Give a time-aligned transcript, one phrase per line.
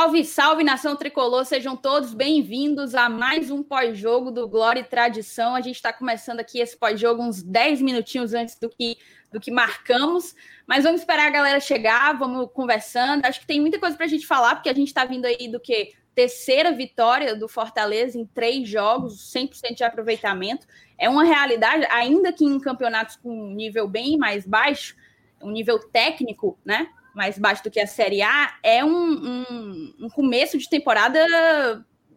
[0.00, 1.44] Salve, salve, nação tricolor!
[1.44, 5.54] Sejam todos bem-vindos a mais um pós-jogo do Glória e Tradição.
[5.54, 8.96] A gente está começando aqui esse pós-jogo uns 10 minutinhos antes do que,
[9.30, 10.34] do que marcamos,
[10.66, 13.26] mas vamos esperar a galera chegar, vamos conversando.
[13.26, 15.48] Acho que tem muita coisa para a gente falar, porque a gente está vindo aí
[15.48, 15.92] do que?
[16.14, 20.66] Terceira vitória do Fortaleza em três jogos, 100% de aproveitamento.
[20.96, 24.96] É uma realidade, ainda que em campeonatos com nível bem mais baixo,
[25.42, 26.88] um nível técnico, né?
[27.14, 31.20] Mais baixo do que a Série A, é um, um, um começo de temporada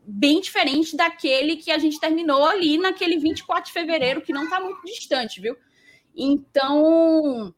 [0.05, 4.59] bem diferente daquele que a gente terminou ali naquele 24 de fevereiro, que não está
[4.59, 5.55] muito distante, viu?
[6.15, 7.53] Então,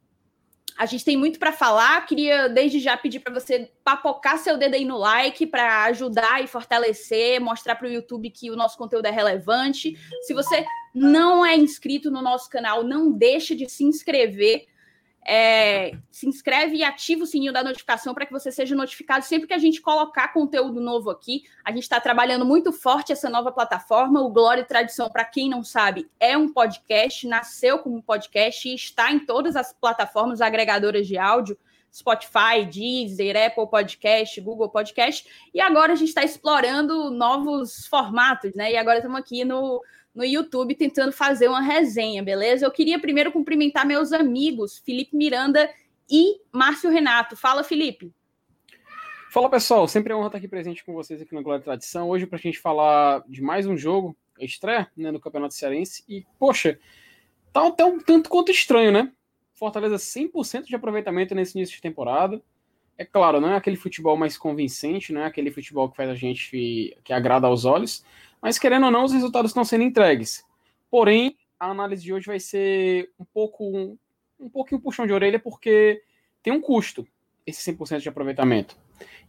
[0.78, 2.06] a gente tem muito para falar.
[2.06, 6.48] Queria desde já pedir para você papocar seu dedo aí no like para ajudar e
[6.48, 9.98] fortalecer, mostrar para o YouTube que o nosso conteúdo é relevante.
[10.22, 14.66] Se você não é inscrito no nosso canal, não deixe de se inscrever
[15.26, 19.48] é, se inscreve e ativa o sininho da notificação para que você seja notificado sempre
[19.48, 21.43] que a gente colocar conteúdo novo aqui.
[21.63, 24.21] A gente está trabalhando muito forte essa nova plataforma.
[24.21, 28.76] O Glória e Tradição, para quem não sabe, é um podcast, nasceu como podcast e
[28.76, 31.57] está em todas as plataformas agregadoras de áudio.
[31.91, 38.73] Spotify, Deezer, Apple Podcast, Google Podcast, e agora a gente está explorando novos formatos, né?
[38.73, 39.81] E agora estamos aqui no,
[40.16, 42.66] no YouTube tentando fazer uma resenha, beleza?
[42.66, 45.70] Eu queria primeiro cumprimentar meus amigos, Felipe Miranda
[46.10, 47.35] e Márcio Renato.
[47.35, 48.13] Fala, Felipe.
[49.30, 49.86] Fala, pessoal.
[49.88, 52.10] Sempre é honra estar aqui presente com vocês aqui no Glória e Tradição.
[52.10, 56.05] Hoje, para a gente falar de mais um jogo, estreia né, no Campeonato Cearense.
[56.08, 56.80] E, poxa,
[57.52, 59.12] tá até um tanto quanto estranho, né?
[59.54, 62.41] Fortaleza 100% de aproveitamento nesse início de temporada.
[62.98, 66.16] É claro, não é aquele futebol mais convincente, não é aquele futebol que faz a
[66.16, 68.06] gente que agrada aos olhos,
[68.41, 70.44] mas querendo ou não, os resultados estão sendo entregues.
[70.90, 73.97] Porém, a análise de hoje vai ser um pouco um,
[74.40, 76.02] um pouquinho puxão de orelha, porque
[76.44, 77.08] tem um custo
[77.46, 78.76] esse 100% de aproveitamento.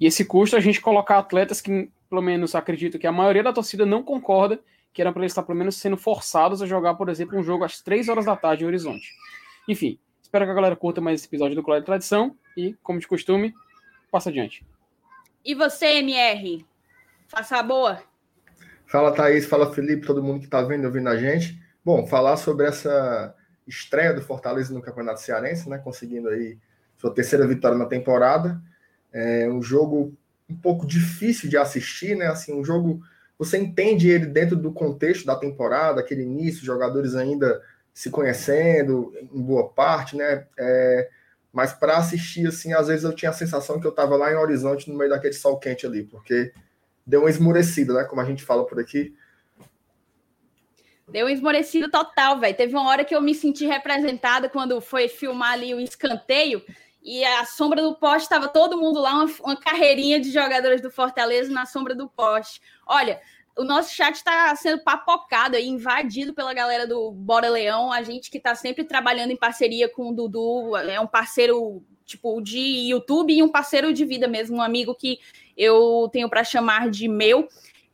[0.00, 3.52] E esse custo a gente colocar atletas que, pelo menos, acredito que a maioria da
[3.52, 4.60] torcida não concorda
[4.92, 7.64] que eram para eles estar, pelo menos, sendo forçados a jogar, por exemplo, um jogo
[7.64, 9.12] às 3 horas da tarde em Horizonte.
[9.68, 12.98] Enfim, espero que a galera curta mais esse episódio do Colégio de Tradição e, como
[12.98, 13.52] de costume,
[14.10, 14.64] passa adiante.
[15.44, 16.64] E você, MR?
[17.28, 18.02] Faça a boa.
[18.86, 19.46] Fala, Thaís.
[19.46, 20.06] Fala, Felipe.
[20.06, 21.60] Todo mundo que está vendo ouvindo a gente.
[21.84, 23.34] Bom, falar sobre essa
[23.66, 25.78] estreia do Fortaleza no Campeonato Cearense, né?
[25.78, 26.58] Conseguindo aí
[26.96, 28.60] sua terceira vitória na temporada.
[29.12, 30.16] É um jogo
[30.48, 32.26] um pouco difícil de assistir, né?
[32.26, 33.02] Assim, um jogo
[33.38, 37.60] você entende ele dentro do contexto da temporada, aquele início, jogadores ainda
[37.92, 40.46] se conhecendo em boa parte, né?
[40.58, 41.08] É,
[41.52, 44.36] mas para assistir, assim, às vezes eu tinha a sensação que eu estava lá em
[44.36, 46.52] Horizonte, no meio daquele sol quente ali, porque
[47.06, 48.04] deu uma esmorecida, né?
[48.04, 49.14] Como a gente fala por aqui.
[51.08, 52.56] Deu um esmorecido total, velho.
[52.56, 56.62] Teve uma hora que eu me senti representada quando foi filmar ali o escanteio
[57.00, 60.90] e a sombra do poste estava todo mundo lá, uma, uma carreirinha de jogadores do
[60.90, 62.60] Fortaleza na sombra do poste.
[62.84, 63.20] Olha,
[63.56, 68.28] o nosso chat está sendo papocado aí, invadido pela galera do Bora Leão, a gente
[68.28, 72.58] que está sempre trabalhando em parceria com o Dudu, é um parceiro tipo de
[72.90, 75.20] YouTube e um parceiro de vida mesmo, um amigo que
[75.56, 77.48] eu tenho para chamar de meu.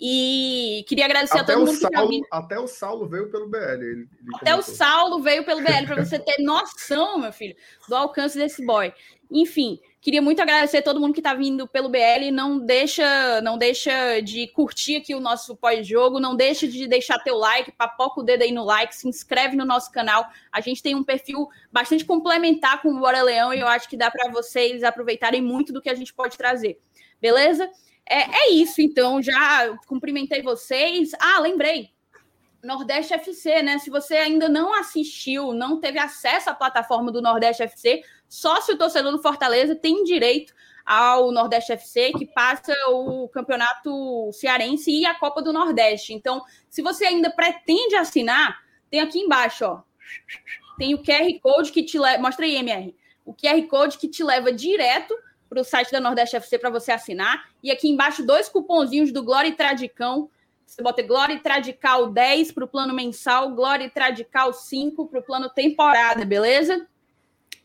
[0.05, 3.49] E queria agradecer até a todo mundo Saulo, que tá Até o Saulo veio pelo
[3.49, 3.59] BL.
[3.59, 4.59] Ele, ele até comentou.
[4.59, 7.55] o Saulo veio pelo BL, para você ter noção, meu filho,
[7.89, 8.93] do alcance desse boy.
[9.31, 12.33] Enfim, queria muito agradecer a todo mundo que está vindo pelo BL.
[12.33, 17.37] Não deixa, não deixa de curtir aqui o nosso pós-jogo, não deixa de deixar teu
[17.37, 20.27] like, papoca o dedo aí no like, se inscreve no nosso canal.
[20.51, 23.97] A gente tem um perfil bastante complementar com o Bora Leão e eu acho que
[23.97, 26.81] dá para vocês aproveitarem muito do que a gente pode trazer.
[27.23, 27.71] Beleza?
[28.05, 29.23] É, é isso, então.
[29.23, 31.13] Já cumprimentei vocês.
[31.21, 31.91] Ah, lembrei.
[32.63, 33.79] Nordeste FC, né?
[33.79, 38.73] Se você ainda não assistiu, não teve acesso à plataforma do Nordeste FC, só se
[38.73, 40.53] o torcedor do Fortaleza tem direito
[40.85, 46.13] ao Nordeste FC, que passa o campeonato cearense e a Copa do Nordeste.
[46.13, 48.61] Então, se você ainda pretende assinar,
[48.91, 49.83] tem aqui embaixo, ó.
[50.79, 52.23] Tem o QR Code que te leva.
[52.23, 52.95] Mostra aí, MR.
[53.25, 55.17] O QR Code que te leva direto
[55.53, 57.51] para o site da Nordeste FC para você assinar.
[57.63, 60.31] E aqui embaixo, dois cupomzinhos do Glória e Tradicão.
[60.65, 65.21] Você bota Glória e Tradical 10 para o plano mensal, Glória e Tradical 5 para
[65.21, 66.89] o plano temporada, beleza?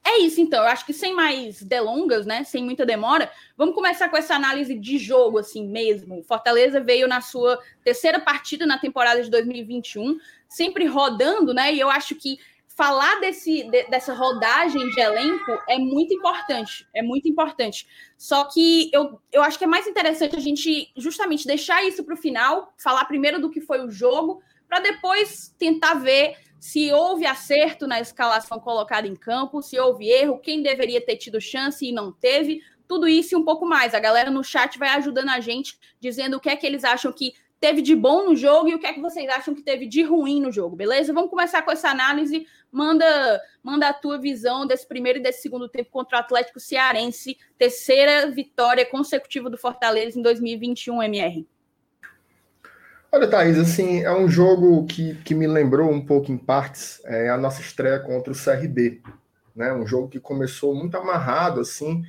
[0.04, 0.64] É isso, então.
[0.64, 2.44] Eu acho que sem mais delongas, né?
[2.44, 6.22] Sem muita demora, vamos começar com essa análise de jogo, assim mesmo.
[6.24, 10.20] Fortaleza veio na sua terceira partida na temporada de 2021,
[10.50, 11.74] sempre rodando, né?
[11.74, 12.38] E eu acho que
[12.78, 17.88] falar desse, de, dessa rodagem de elenco é muito importante, é muito importante.
[18.16, 22.14] Só que eu, eu acho que é mais interessante a gente justamente deixar isso para
[22.14, 27.26] o final, falar primeiro do que foi o jogo, para depois tentar ver se houve
[27.26, 31.92] acerto na escalação colocada em campo, se houve erro, quem deveria ter tido chance e
[31.92, 32.62] não teve.
[32.88, 33.96] Tudo isso e um pouco mais.
[33.96, 37.12] A galera no chat vai ajudando a gente, dizendo o que é que eles acham
[37.12, 39.88] que teve de bom no jogo e o que é que vocês acham que teve
[39.88, 41.14] de ruim no jogo, beleza?
[41.14, 42.46] Vamos começar com essa análise.
[42.72, 47.38] Manda, manda a tua visão desse primeiro e desse segundo tempo contra o Atlético Cearense,
[47.58, 51.48] terceira vitória consecutiva do Fortaleza em 2021, MR.
[53.12, 57.30] Olha, Thaís, assim, é um jogo que, que me lembrou um pouco em partes é,
[57.30, 59.02] a nossa estreia contra o CRB,
[59.56, 59.74] né?
[59.74, 62.04] Um jogo que começou muito amarrado, assim.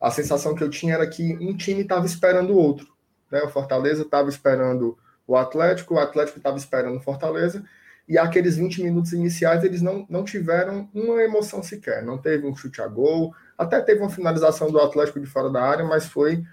[0.00, 2.93] A sensação que eu tinha era que um time estava esperando o outro.
[3.34, 3.42] Né?
[3.42, 4.96] O Fortaleza estava esperando
[5.26, 7.64] o Atlético, o Atlético estava esperando o Fortaleza,
[8.06, 12.04] e aqueles 20 minutos iniciais eles não, não tiveram uma emoção sequer.
[12.04, 15.60] Não teve um chute a gol, até teve uma finalização do Atlético de fora da
[15.60, 16.44] área, mas foi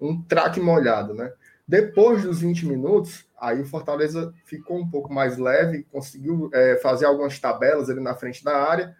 [0.00, 1.32] um traque molhado, né?
[1.66, 7.06] Depois dos 20 minutos, aí o Fortaleza ficou um pouco mais leve, conseguiu é, fazer
[7.06, 8.96] algumas tabelas ali na frente da área,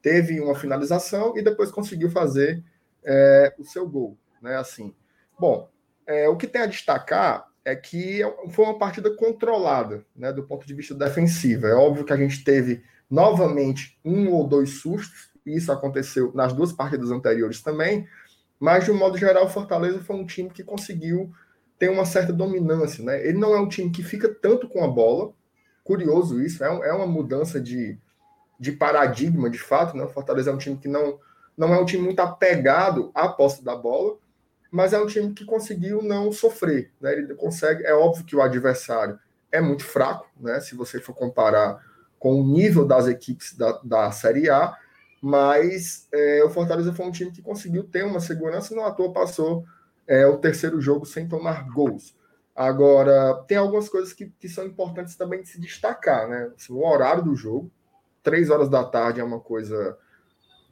[0.00, 2.64] teve uma finalização e depois conseguiu fazer
[3.04, 4.56] é, o seu gol, né?
[4.56, 4.94] Assim,
[5.38, 5.68] bom,
[6.06, 8.20] é, o que tem a destacar é que
[8.50, 11.66] foi uma partida controlada, né, do ponto de vista defensivo.
[11.66, 16.52] É óbvio que a gente teve novamente um ou dois sustos, e isso aconteceu nas
[16.52, 18.06] duas partidas anteriores também,
[18.58, 21.32] mas de um modo geral, o Fortaleza foi um time que conseguiu
[21.78, 23.26] ter uma certa dominância, né?
[23.26, 25.32] Ele não é um time que fica tanto com a bola,
[25.82, 27.98] curioso isso, é, é uma mudança de,
[28.58, 30.04] de paradigma, de fato, né?
[30.04, 31.18] O Fortaleza é um time que não,
[31.56, 34.16] não é um time muito apegado à posse da bola,
[34.74, 36.90] mas é um time que conseguiu não sofrer.
[37.00, 37.12] Né?
[37.12, 39.16] Ele consegue, é óbvio que o adversário
[39.52, 40.58] é muito fraco, né?
[40.58, 41.80] Se você for comparar
[42.18, 44.76] com o nível das equipes da, da Série A,
[45.22, 49.12] mas é, o Fortaleza foi um time que conseguiu ter uma segurança, não à toa
[49.12, 49.64] passou
[50.08, 52.16] é, o terceiro jogo sem tomar gols.
[52.52, 56.50] Agora, tem algumas coisas que, que são importantes também de se destacar, né?
[56.56, 57.70] Assim, o horário do jogo,
[58.24, 59.96] três horas da tarde é uma coisa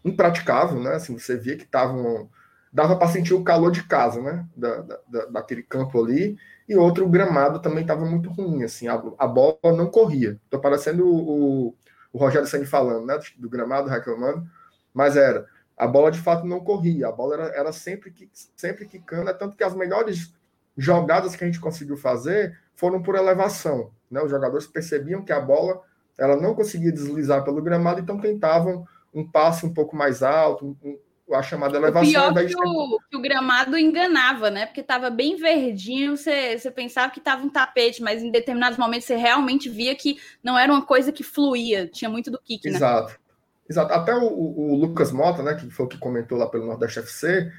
[0.04, 0.94] impraticável, né?
[0.94, 2.28] Assim, você via que estavam
[2.72, 4.46] dava para sentir o calor de casa, né?
[4.56, 6.38] Da, da, daquele campo ali.
[6.68, 10.40] E outro, o gramado também estava muito ruim, assim, a, a bola não corria.
[10.44, 11.74] Estou parecendo o, o,
[12.12, 13.18] o Rogério Senni falando, né?
[13.18, 14.46] Do, do, gramado, reclamando.
[14.94, 15.46] Mas era,
[15.76, 19.34] a bola de fato não corria, a bola era, era sempre, que, sempre quicando, é
[19.34, 20.34] tanto que as melhores
[20.76, 24.22] jogadas que a gente conseguiu fazer foram por elevação, né?
[24.22, 25.82] Os jogadores percebiam que a bola
[26.18, 30.98] ela não conseguia deslizar pelo gramado, então tentavam um passe um pouco mais alto, um,
[31.30, 32.30] a chamada elevação.
[32.30, 34.66] O pior que o, que o, gramado enganava, né?
[34.66, 39.06] Porque estava bem verdinho, você, você pensava que estava um tapete, mas em determinados momentos
[39.06, 42.76] você realmente via que não era uma coisa que fluía, tinha muito do kick, né?
[42.76, 43.20] Exato.
[43.68, 43.92] Exato.
[43.92, 47.50] Até o, o, Lucas Mota, né, que foi o que comentou lá pelo Nordeste FC,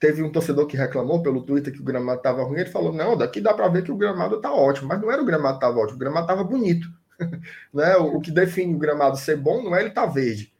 [0.00, 3.16] teve um torcedor que reclamou pelo Twitter que o gramado estava ruim, ele falou, não,
[3.16, 5.64] daqui dá para ver que o gramado está ótimo, mas não era o gramado que
[5.64, 6.88] estava ótimo, o gramado estava bonito.
[7.72, 7.96] né?
[7.96, 10.52] O, o, que define o gramado ser bom não é ele estar tá verde,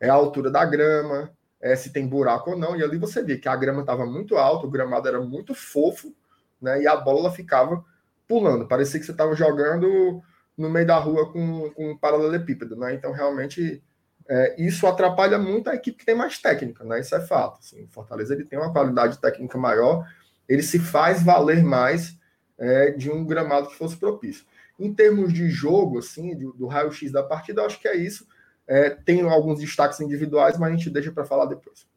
[0.00, 1.30] é a altura da grama,
[1.60, 2.76] é, se tem buraco ou não.
[2.76, 6.14] E ali você vê que a grama estava muito alta, o gramado era muito fofo,
[6.60, 6.82] né?
[6.82, 7.84] E a bola ficava
[8.26, 8.66] pulando.
[8.66, 10.22] Parecia que você estava jogando
[10.56, 12.94] no meio da rua com, com um paralelepípedo, né?
[12.94, 13.82] Então, realmente,
[14.28, 17.00] é, isso atrapalha muito a equipe que tem mais técnica, né?
[17.00, 17.58] Isso é fato.
[17.58, 20.06] Assim, o Fortaleza ele tem uma qualidade técnica maior,
[20.48, 22.18] ele se faz valer mais
[22.58, 24.44] é, de um gramado que fosse propício.
[24.78, 28.26] Em termos de jogo, assim, do, do raio-x da partida, eu acho que é isso.
[28.70, 31.88] É, tem alguns destaques individuais, mas a gente deixa para falar depois.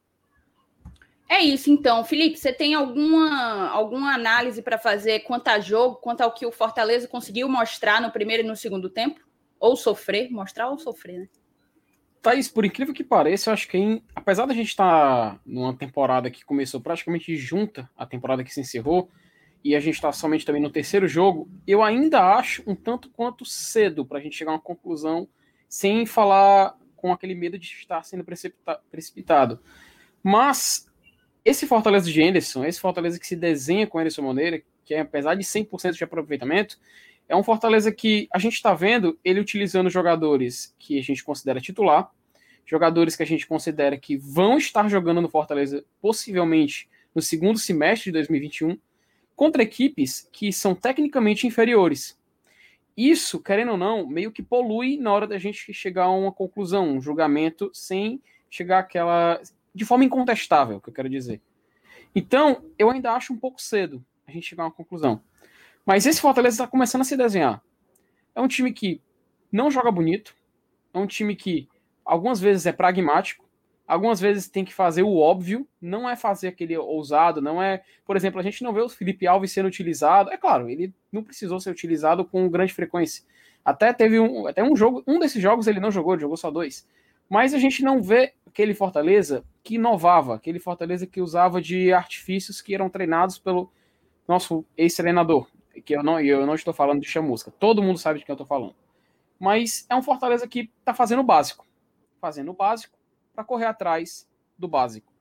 [1.30, 2.04] É isso, então.
[2.04, 6.52] Felipe, você tem alguma, alguma análise para fazer quanto a jogo, quanto ao que o
[6.52, 9.22] Fortaleza conseguiu mostrar no primeiro e no segundo tempo?
[9.60, 10.32] Ou sofrer?
[10.32, 11.30] Mostrar ou sofrer, né?
[12.24, 15.76] Thaís, por incrível que pareça, eu acho que, em, apesar da gente estar tá numa
[15.76, 19.12] temporada que começou praticamente junta a temporada que se encerrou,
[19.64, 23.46] e a gente está somente também no terceiro jogo, eu ainda acho um tanto quanto
[23.46, 25.28] cedo para a gente chegar a uma conclusão
[25.74, 28.24] sem falar com aquele medo de estar sendo
[28.92, 29.60] precipitado.
[30.22, 30.88] Mas
[31.44, 35.34] esse Fortaleza de Anderson, esse Fortaleza que se desenha com Anderson Moreira, que é, apesar
[35.34, 36.80] de 100% de aproveitamento,
[37.28, 41.60] é um Fortaleza que a gente está vendo ele utilizando jogadores que a gente considera
[41.60, 42.12] titular,
[42.64, 48.12] jogadores que a gente considera que vão estar jogando no Fortaleza possivelmente no segundo semestre
[48.12, 48.78] de 2021,
[49.36, 52.16] contra equipes que são tecnicamente inferiores
[52.96, 56.90] isso, querendo ou não, meio que polui na hora da gente chegar a uma conclusão,
[56.90, 59.42] um julgamento, sem chegar àquela.
[59.74, 61.42] de forma incontestável, que eu quero dizer.
[62.16, 65.22] Então, eu ainda acho um pouco cedo a gente chegar a uma conclusão.
[65.86, 67.62] Mas esse Fortaleza está começando a se desenhar.
[68.36, 69.02] É um time que
[69.52, 70.36] não joga bonito,
[70.94, 71.68] é um time que
[72.06, 73.46] algumas vezes é pragmático,
[73.86, 77.84] Algumas vezes tem que fazer o óbvio, não é fazer aquele ousado, não é.
[78.06, 80.32] Por exemplo, a gente não vê o Felipe Alves sendo utilizado.
[80.32, 83.26] É claro, ele não precisou ser utilizado com grande frequência.
[83.64, 86.50] Até teve um, até um jogo, um desses jogos ele não jogou, ele jogou só
[86.50, 86.88] dois.
[87.30, 92.62] Mas a gente não vê aquele Fortaleza que inovava, aquele Fortaleza que usava de artifícios
[92.62, 93.72] que eram treinados pelo
[94.28, 95.48] nosso ex-treinador,
[95.84, 98.36] que eu não, eu não estou falando de chamusca, todo mundo sabe de quem eu
[98.36, 98.76] estou falando.
[99.40, 101.66] Mas é um Fortaleza que está fazendo o básico,
[102.22, 102.98] fazendo o básico
[103.34, 105.12] para correr atrás do básico.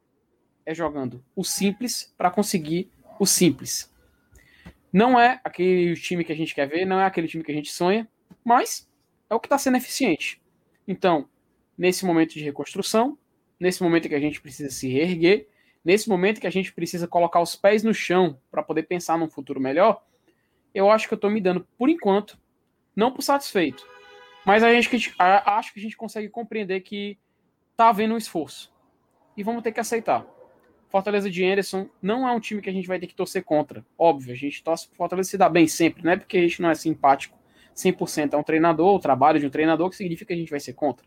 [0.65, 3.93] É jogando o simples para conseguir o simples.
[4.93, 7.55] Não é aquele time que a gente quer ver, não é aquele time que a
[7.55, 8.09] gente sonha,
[8.45, 8.89] mas
[9.31, 10.41] é o que está sendo eficiente.
[10.87, 11.29] Então,
[11.77, 13.17] nesse momento de reconstrução,
[13.59, 15.49] nesse momento que a gente precisa se reerguer,
[15.85, 19.29] nesse momento que a gente precisa colocar os pés no chão para poder pensar num
[19.29, 20.05] futuro melhor,
[20.75, 22.39] eu acho que eu estou me dando, por enquanto,
[22.95, 23.87] não por satisfeito,
[24.45, 27.19] mas a gente, acho que a gente consegue compreender que
[27.73, 28.73] está havendo um esforço.
[29.37, 30.27] E vamos ter que aceitar.
[30.89, 33.85] Fortaleza de Anderson não é um time que a gente vai ter que torcer contra.
[33.99, 36.61] Óbvio, a gente torce pro Fortaleza se dar bem sempre, não é porque a gente
[36.61, 37.39] não é simpático
[37.75, 40.61] 100% a um treinador, o trabalho de um treinador, que significa que a gente vai
[40.61, 41.07] ser contra.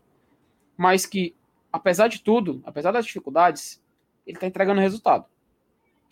[0.76, 1.36] Mas que,
[1.72, 3.80] apesar de tudo, apesar das dificuldades,
[4.26, 5.24] ele está entregando resultado.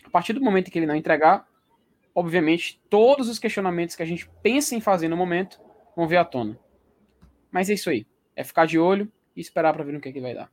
[0.04, 1.48] A partir do momento que ele não entregar,
[2.14, 5.60] obviamente, todos os questionamentos que a gente pensa em fazer no momento
[5.96, 6.58] vão vir à tona.
[7.50, 8.06] Mas é isso aí.
[8.36, 10.50] É ficar de olho e esperar para ver no que, é que vai dar.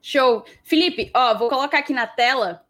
[0.00, 0.44] Show.
[0.62, 2.66] Felipe, ó, vou colocar aqui na tela.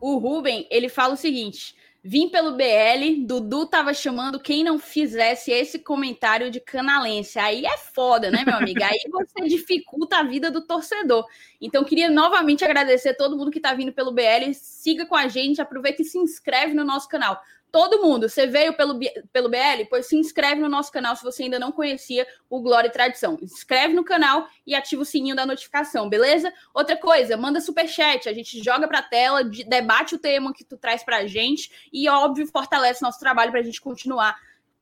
[0.00, 5.50] O Ruben, ele fala o seguinte: vim pelo BL, Dudu tava chamando quem não fizesse
[5.50, 7.38] esse comentário de canalense.
[7.38, 8.80] Aí é foda, né, meu amigo?
[8.84, 11.26] Aí você dificulta a vida do torcedor.
[11.60, 14.52] Então, queria novamente agradecer a todo mundo que tá vindo pelo BL.
[14.54, 17.42] Siga com a gente, aproveita e se inscreve no nosso canal.
[17.70, 18.98] Todo mundo, você veio pelo,
[19.30, 19.84] pelo BL?
[19.90, 23.38] Pois se inscreve no nosso canal se você ainda não conhecia o Glória e Tradição.
[23.42, 26.52] Inscreve no canal e ativa o sininho da notificação, beleza?
[26.72, 30.78] Outra coisa, manda super chat, a gente joga pra tela, debate o tema que tu
[30.78, 34.36] traz pra gente e, óbvio, fortalece nosso trabalho pra gente continuar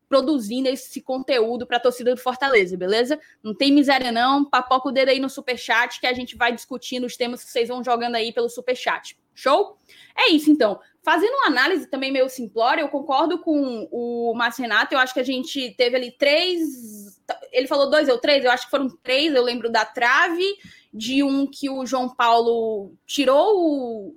[0.08, 3.18] produzindo esse conteúdo para a torcida do Fortaleza, beleza?
[3.42, 6.52] Não tem miséria não, papoca o dedo aí no super chat que a gente vai
[6.52, 9.18] discutindo os temas que vocês vão jogando aí pelo super chat.
[9.36, 9.76] Show?
[10.16, 10.80] É isso então.
[11.02, 14.92] Fazendo uma análise também meio simplória, eu concordo com o Márcio Renato.
[14.92, 17.20] Eu acho que a gente teve ali três.
[17.52, 19.32] Ele falou dois ou três, eu acho que foram três.
[19.32, 20.44] Eu lembro da trave,
[20.92, 24.16] de um que o João Paulo tirou o.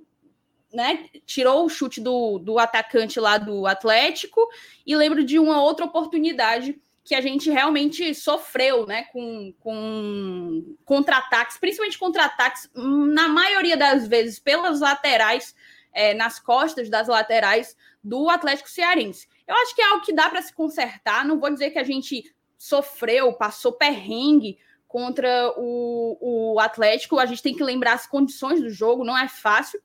[0.72, 4.40] Né, tirou o chute do, do atacante lá do Atlético,
[4.86, 11.58] e lembro de uma outra oportunidade que a gente realmente sofreu né, com, com contra-ataques,
[11.58, 15.52] principalmente contra-ataques, na maioria das vezes pelas laterais
[15.92, 19.28] é, nas costas das laterais do Atlético Cearense.
[19.44, 21.24] Eu acho que é algo que dá para se consertar.
[21.24, 27.18] Não vou dizer que a gente sofreu, passou perrengue contra o, o Atlético.
[27.18, 29.82] A gente tem que lembrar as condições do jogo, não é fácil.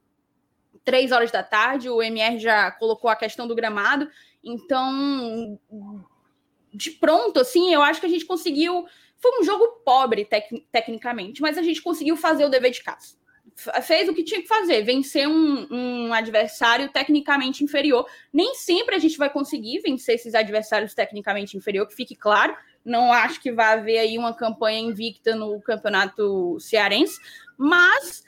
[0.83, 4.07] Três horas da tarde, o MR já colocou a questão do gramado.
[4.43, 5.59] Então,
[6.75, 8.85] de pronto, assim, eu acho que a gente conseguiu.
[9.17, 13.15] Foi um jogo pobre tec tecnicamente, mas a gente conseguiu fazer o dever de casa
[13.83, 18.05] fez o que tinha que fazer, vencer um, um, adversário tecnicamente inferior.
[18.33, 22.55] Nem sempre a gente vai conseguir vencer esses adversários tecnicamente inferior, que fique claro.
[22.83, 27.19] Não acho que vai haver aí uma campanha invicta no campeonato cearense,
[27.57, 28.23] mas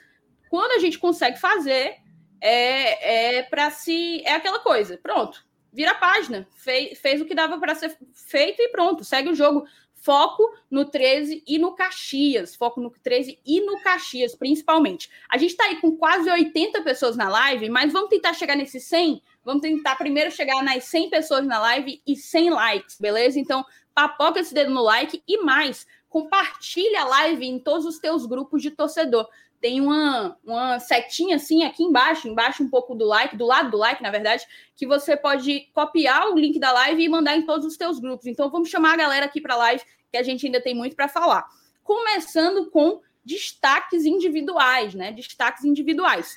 [0.48, 1.96] quando a gente consegue fazer,
[2.40, 4.22] é, é para se.
[4.24, 5.44] É aquela coisa, pronto,
[5.78, 9.34] vira a página, fez, fez o que dava para ser feito e pronto, segue o
[9.34, 9.64] jogo.
[9.94, 12.56] Foco no 13 e no Caxias.
[12.56, 15.08] Foco no 13 e no Caxias, principalmente.
[15.28, 18.82] A gente está aí com quase 80 pessoas na live, mas vamos tentar chegar nesses
[18.86, 19.22] 100?
[19.44, 23.38] Vamos tentar primeiro chegar nas 100 pessoas na live e 100 likes, beleza?
[23.38, 28.26] Então, papoca esse dedo no like e mais, compartilha a live em todos os teus
[28.26, 29.28] grupos de torcedor
[29.60, 33.76] tem uma, uma setinha assim aqui embaixo, embaixo um pouco do like, do lado do
[33.76, 34.44] like, na verdade,
[34.76, 38.26] que você pode copiar o link da live e mandar em todos os teus grupos.
[38.26, 40.94] Então vamos chamar a galera aqui para a live, que a gente ainda tem muito
[40.94, 41.46] para falar.
[41.82, 45.12] Começando com destaques individuais, né?
[45.12, 46.36] Destaques individuais.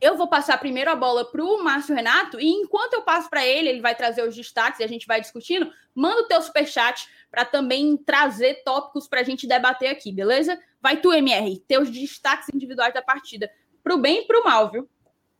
[0.00, 3.46] Eu vou passar primeiro a bola para o Márcio Renato, e enquanto eu passo para
[3.46, 5.70] ele, ele vai trazer os destaques e a gente vai discutindo.
[5.94, 10.60] Manda o teu superchat para também trazer tópicos para a gente debater aqui, beleza?
[10.84, 13.50] Vai tu, MR, teus destaques individuais da partida,
[13.82, 14.86] para o bem e para o mal, viu?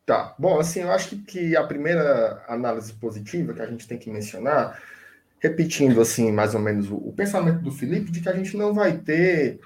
[0.06, 0.34] Tá.
[0.38, 4.82] Bom, assim, eu acho que, a primeira análise positiva que a gente tem que mencionar,
[5.38, 8.72] repetindo assim, mais ou menos, o, o pensamento do Felipe de que a gente não
[8.72, 9.60] vai ter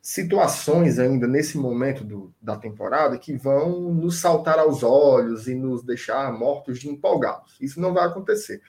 [0.00, 5.82] situações ainda nesse momento do, da temporada que vão nos saltar aos olhos e nos
[5.82, 7.56] deixar mortos de empolgados.
[7.60, 8.62] Isso não vai acontecer.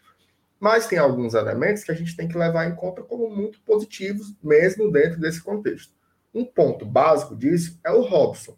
[0.59, 4.33] Mas tem alguns elementos que a gente tem que levar em conta como muito positivos,
[4.41, 5.96] mesmo dentro desse contexto.
[6.37, 8.55] Um ponto básico disso é o Robson.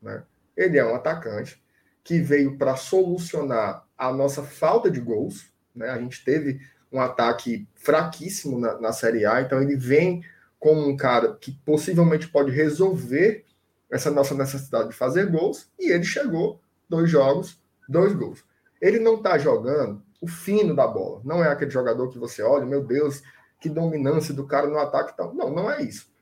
[0.00, 0.22] Né?
[0.56, 1.62] Ele é um atacante
[2.02, 5.52] que veio para solucionar a nossa falta de gols.
[5.74, 5.90] Né?
[5.90, 10.24] A gente teve um ataque fraquíssimo na, na Série A, então ele vem
[10.58, 13.44] como um cara que possivelmente pode resolver
[13.90, 16.58] essa nossa necessidade de fazer gols, e ele chegou,
[16.88, 18.42] dois jogos, dois gols.
[18.80, 21.20] Ele não está jogando o fino da bola.
[21.22, 23.22] Não é aquele jogador que você olha, meu Deus,
[23.60, 25.12] que dominância do cara no ataque.
[25.12, 26.13] Então, não, não é isso.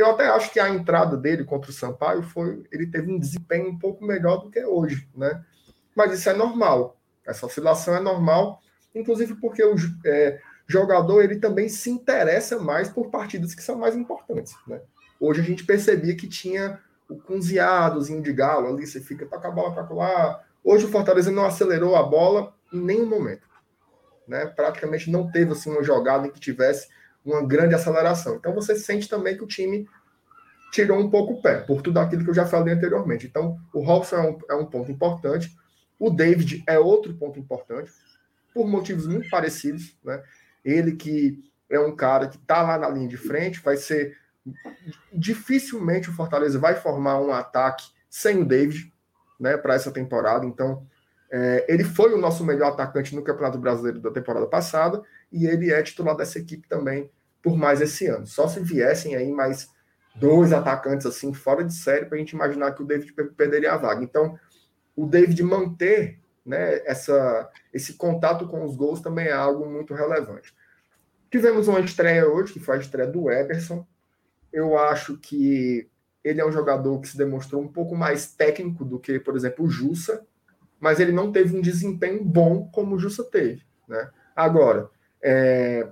[0.00, 2.64] Eu até acho que a entrada dele contra o Sampaio foi.
[2.72, 5.44] Ele teve um desempenho um pouco melhor do que hoje, né?
[5.94, 6.98] Mas isso é normal.
[7.26, 8.62] Essa oscilação é normal,
[8.94, 9.76] inclusive porque o
[10.06, 14.80] é, jogador ele também se interessa mais por partidas que são mais importantes, né?
[15.20, 19.50] Hoje a gente percebia que tinha o cunziadozinho de galo ali, você fica, toca a
[19.50, 20.42] bola para lá.
[20.64, 23.46] Hoje o Fortaleza não acelerou a bola em nenhum momento.
[24.26, 24.46] Né?
[24.46, 26.88] Praticamente não teve assim, uma jogada em que tivesse
[27.24, 28.36] uma grande aceleração.
[28.36, 29.86] Então você sente também que o time
[30.70, 33.26] tirou um pouco o pé, por tudo aquilo que eu já falei anteriormente.
[33.26, 35.54] Então, o Robson é um, é um ponto importante.
[35.98, 37.90] O David é outro ponto importante,
[38.54, 39.96] por motivos muito parecidos.
[40.04, 40.22] Né?
[40.64, 44.16] Ele que é um cara que está lá na linha de frente, vai ser.
[45.12, 48.92] Dificilmente o Fortaleza vai formar um ataque sem o David
[49.38, 50.46] né, para essa temporada.
[50.46, 50.86] Então,
[51.30, 55.72] é, ele foi o nosso melhor atacante no Campeonato Brasileiro da temporada passada e ele
[55.72, 57.10] é titular dessa equipe também
[57.42, 58.26] por mais esse ano.
[58.26, 59.68] Só se viessem aí mais
[60.14, 63.76] dois atacantes assim fora de série para a gente imaginar que o David perderia a
[63.76, 64.02] vaga.
[64.02, 64.38] Então,
[64.94, 70.54] o David manter né, essa, esse contato com os gols também é algo muito relevante.
[71.30, 73.86] Tivemos uma estreia hoje, que foi a estreia do Ederson.
[74.52, 75.88] Eu acho que
[76.24, 79.64] ele é um jogador que se demonstrou um pouco mais técnico do que, por exemplo,
[79.64, 80.26] o Jussa,
[80.78, 83.62] mas ele não teve um desempenho bom como o Jussa teve.
[83.86, 84.10] Né?
[84.34, 84.90] Agora,
[85.22, 85.88] é,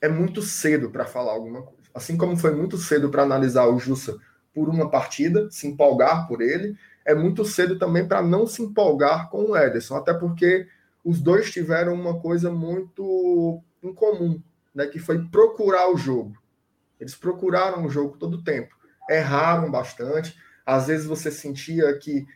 [0.00, 1.90] é muito cedo para falar alguma coisa.
[1.94, 4.18] Assim como foi muito cedo para analisar o Jussa
[4.54, 9.28] por uma partida, se empolgar por ele, é muito cedo também para não se empolgar
[9.30, 10.66] com o Ederson, até porque
[11.04, 14.40] os dois tiveram uma coisa muito incomum,
[14.74, 16.36] né, que foi procurar o jogo.
[17.00, 18.76] Eles procuraram o jogo todo o tempo,
[19.08, 20.36] erraram bastante.
[20.64, 22.26] Às vezes você sentia que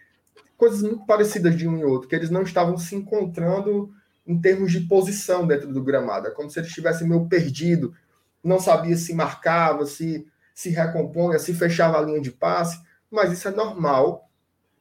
[0.57, 3.93] coisas muito parecidas de um e outro, que eles não estavam se encontrando
[4.27, 6.29] em termos de posição dentro do gramado.
[6.29, 7.95] É como se eles estivessem meio perdido,
[8.43, 13.49] não sabia se marcava, se se recompunha, se fechava a linha de passe, mas isso
[13.49, 14.31] é normal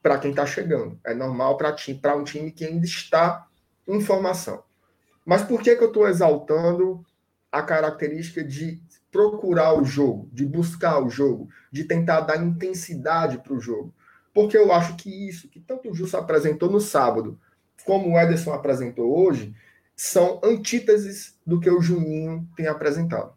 [0.00, 0.98] para quem está chegando.
[1.04, 3.46] É normal para um time que ainda está
[3.86, 4.62] em formação.
[5.26, 7.04] Mas por que, que eu estou exaltando
[7.50, 8.80] a característica de
[9.10, 13.92] procurar o jogo, de buscar o jogo, de tentar dar intensidade para o jogo?
[14.32, 17.38] Porque eu acho que isso, que tanto o Justo apresentou no sábado,
[17.84, 19.54] como o Ederson apresentou hoje,
[19.96, 23.32] são antíteses do que o Juninho tem apresentado.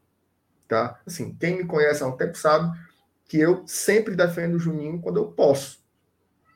[0.68, 1.00] Tá?
[1.06, 2.78] Assim, quem me conhece há um tempo sabe
[3.28, 5.80] que eu sempre defendo o Juninho quando eu posso.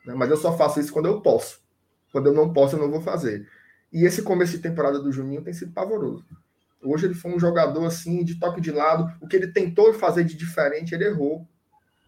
[0.04, 0.14] Né?
[0.14, 1.60] Mas eu só faço isso quando eu posso.
[2.10, 3.48] Quando eu não posso, eu não vou fazer.
[3.92, 6.24] E esse começo de temporada do Juninho tem sido pavoroso.
[6.82, 9.10] Hoje ele foi um jogador assim, de toque de lado.
[9.20, 11.46] O que ele tentou fazer de diferente, ele errou.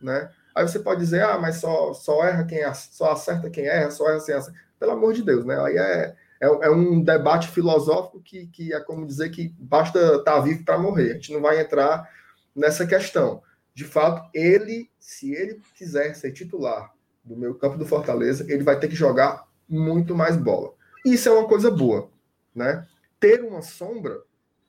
[0.00, 0.30] Né?
[0.54, 4.08] Aí você pode dizer, ah, mas só, só erra quem só acerta quem erra, só
[4.08, 4.60] erra quem acerta.
[4.84, 5.58] Pelo amor de Deus, né?
[5.58, 10.34] Aí é, é, é um debate filosófico que, que é como dizer que basta estar
[10.34, 11.12] tá vivo para morrer.
[11.12, 12.06] A gente não vai entrar
[12.54, 13.42] nessa questão.
[13.74, 16.92] De fato, ele, se ele quiser ser titular
[17.24, 20.74] do meu campo do Fortaleza, ele vai ter que jogar muito mais bola.
[21.02, 22.10] Isso é uma coisa boa,
[22.54, 22.86] né?
[23.18, 24.20] Ter uma sombra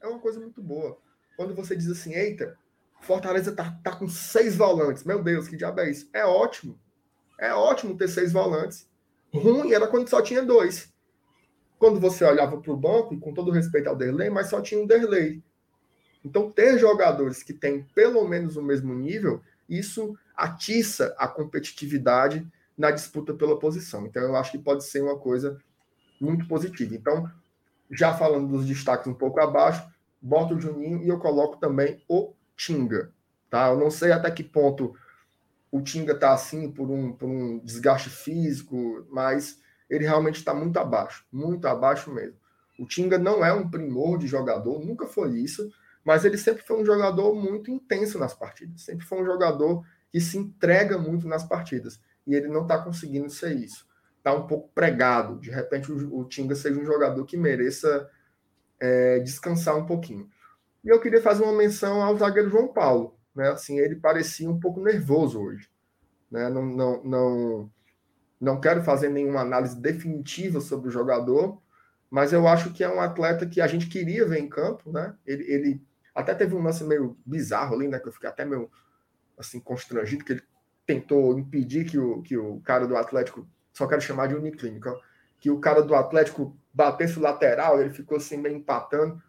[0.02, 0.98] é uma coisa muito boa.
[1.36, 2.58] Quando você diz assim, eita,
[3.02, 5.04] Fortaleza tá, tá com seis volantes.
[5.04, 6.10] Meu Deus, que diabo é isso?
[6.14, 6.80] É ótimo.
[7.38, 8.88] É ótimo ter seis volantes.
[9.40, 10.94] Ruim era quando só tinha dois.
[11.78, 14.82] Quando você olhava para o banco, e com todo respeito ao Derlei, mas só tinha
[14.82, 15.42] um Derlei.
[16.24, 22.46] Então, ter jogadores que têm pelo menos o mesmo nível, isso atiça a competitividade
[22.78, 24.06] na disputa pela posição.
[24.06, 25.60] Então, eu acho que pode ser uma coisa
[26.20, 26.96] muito positiva.
[26.96, 27.30] Então,
[27.92, 29.86] já falando dos destaques um pouco abaixo,
[30.22, 33.12] boto o Juninho e eu coloco também o Tinga.
[33.50, 33.68] Tá?
[33.68, 34.96] Eu não sei até que ponto
[35.72, 40.78] o Tinga está assim por um, por um desgaste físico, mas ele realmente está muito
[40.78, 42.38] abaixo, muito abaixo mesmo.
[42.80, 45.70] O Tinga não é um primor de jogador, nunca foi isso,
[46.04, 50.20] mas ele sempre foi um jogador muito intenso nas partidas, sempre foi um jogador que
[50.20, 53.88] se entrega muito nas partidas, e ele não está conseguindo ser isso.
[54.18, 58.10] Está um pouco pregado, de repente o, o Tinga seja um jogador que mereça
[58.80, 60.30] é, descansar um pouquinho.
[60.84, 63.18] E eu queria fazer uma menção ao zagueiro João Paulo.
[63.36, 63.50] Né?
[63.50, 65.70] Assim, ele parecia um pouco nervoso hoje.
[66.32, 66.50] Né?
[66.50, 67.72] Não, não, não,
[68.40, 71.62] não quero fazer nenhuma análise definitiva sobre o jogador,
[72.10, 74.92] mas eu acho que é um atleta que a gente queria ver em campo.
[74.92, 75.14] Né?
[75.26, 75.82] Ele, ele
[76.14, 78.00] até teve um lance meio bizarro ali, né?
[78.00, 78.72] que eu fiquei até meio
[79.38, 80.44] assim, constrangido, que ele
[80.86, 84.96] tentou impedir que o, que o cara do Atlético, só quero chamar de Uniclínica,
[85.40, 89.22] que o cara do Atlético batesse o lateral, ele ficou assim meio empatando.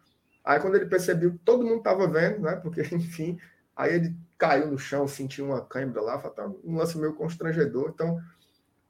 [0.43, 2.55] Aí quando ele percebeu que todo mundo estava vendo, né?
[2.55, 3.37] Porque, enfim,
[3.77, 7.91] Aí ele caiu no chão, sentiu uma cãibra lá, tá um lance meio constrangedor.
[7.93, 8.19] Então,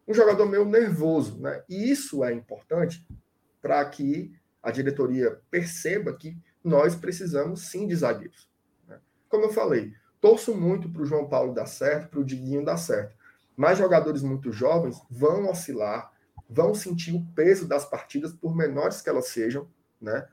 [0.07, 1.61] um jogador meio nervoso, né?
[1.67, 3.05] E isso é importante
[3.61, 8.49] para que a diretoria perceba que nós precisamos sim de zagueiros.
[8.87, 8.97] Né?
[9.27, 12.77] Como eu falei, torço muito para o João Paulo dar certo, para o Diguinho dar
[12.77, 13.15] certo.
[13.55, 16.13] Mas jogadores muito jovens vão oscilar,
[16.49, 19.67] vão sentir o peso das partidas, por menores que elas sejam,
[19.99, 20.27] né?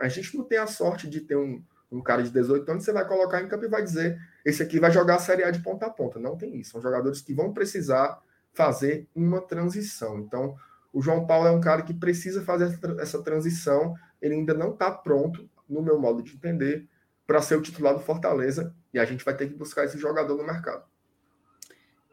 [0.00, 2.92] A gente não tem a sorte de ter um, um cara de 18 anos, você
[2.92, 5.60] vai colocar em campo e vai dizer: esse aqui vai jogar a Série A de
[5.60, 6.18] ponta a ponta.
[6.18, 6.72] Não tem isso.
[6.72, 8.20] São jogadores que vão precisar
[8.52, 10.18] fazer uma transição.
[10.18, 10.56] Então,
[10.92, 13.94] o João Paulo é um cara que precisa fazer essa transição.
[14.20, 16.88] Ele ainda não está pronto, no meu modo de entender,
[17.26, 18.74] para ser o titular do Fortaleza.
[18.92, 20.84] E a gente vai ter que buscar esse jogador no mercado.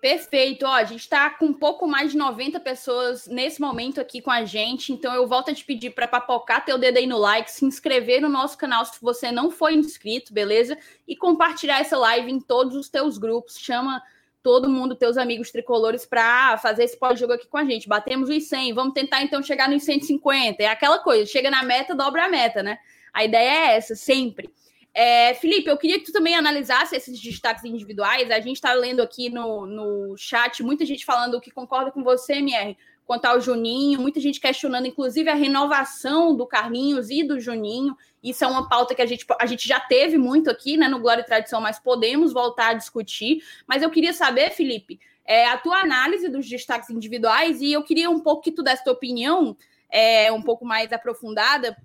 [0.01, 0.65] Perfeito.
[0.65, 4.31] Ó, a gente está com um pouco mais de 90 pessoas nesse momento aqui com
[4.31, 4.93] a gente.
[4.93, 8.21] Então eu volto a te pedir para papocar teu dedo aí no like, se inscrever
[8.21, 10.77] no nosso canal se você não for inscrito, beleza?
[11.07, 13.57] E compartilhar essa live em todos os teus grupos.
[13.57, 14.01] Chama
[14.41, 17.89] todo mundo, teus amigos tricolores, para fazer esse pós-jogo aqui com a gente.
[17.89, 20.63] Batemos os 100, vamos tentar então chegar nos 150.
[20.63, 22.79] É aquela coisa, chega na meta, dobra a meta, né?
[23.13, 24.49] A ideia é essa, sempre.
[24.93, 28.29] É, Felipe, eu queria que tu também analisasse esses destaques individuais.
[28.31, 32.33] A gente está lendo aqui no, no chat muita gente falando que concorda com você,
[32.33, 32.75] MR,
[33.05, 37.95] quanto ao Juninho, muita gente questionando, inclusive, a renovação do Carlinhos e do Juninho.
[38.23, 40.99] Isso é uma pauta que a gente, a gente já teve muito aqui né, no
[40.99, 43.41] Glória e Tradição, mas podemos voltar a discutir.
[43.65, 48.09] Mas eu queria saber, Felipe, é, a tua análise dos destaques individuais, e eu queria
[48.09, 49.55] um pouco que tu desse tua opinião
[49.89, 51.75] é, um pouco mais aprofundada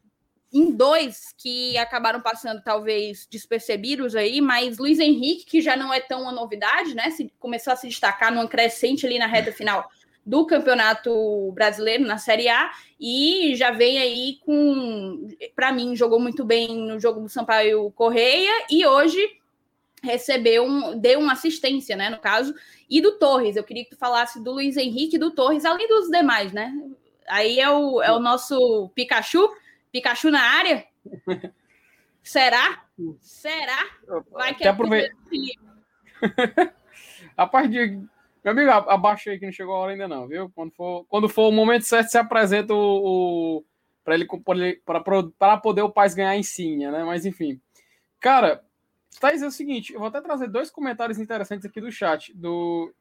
[0.54, 5.98] em dois que acabaram passando talvez despercebidos aí, mas Luiz Henrique, que já não é
[5.98, 7.10] tão uma novidade, né?
[7.10, 9.90] Se, começou a se destacar numa crescente ali na reta final
[10.24, 16.44] do Campeonato Brasileiro na Série A e já vem aí com, para mim, jogou muito
[16.44, 19.20] bem no jogo do Sampaio Correia e hoje
[20.04, 22.54] recebeu um, deu uma assistência, né, no caso,
[22.88, 23.56] e do Torres.
[23.56, 26.72] Eu queria que tu falasse do Luiz Henrique e do Torres, além dos demais, né?
[27.26, 29.50] Aí é o, é o nosso Pikachu
[29.94, 30.84] Pikachu na área?
[32.20, 32.82] Será?
[33.20, 33.78] Será?
[34.32, 34.68] Vai que é
[37.36, 38.02] a partir.
[38.42, 40.50] Meu amigo, abaixa aí que não chegou a hora ainda não, viu?
[40.52, 43.58] Quando for, quando for o momento certo, você apresenta o.
[43.58, 43.64] o
[44.02, 44.26] para ele
[44.84, 47.04] para poder o Paz ganhar em Sinha, né?
[47.04, 47.60] Mas enfim.
[48.18, 48.64] Cara,
[49.20, 52.92] Thaís, é o seguinte, eu vou até trazer dois comentários interessantes aqui do chat, do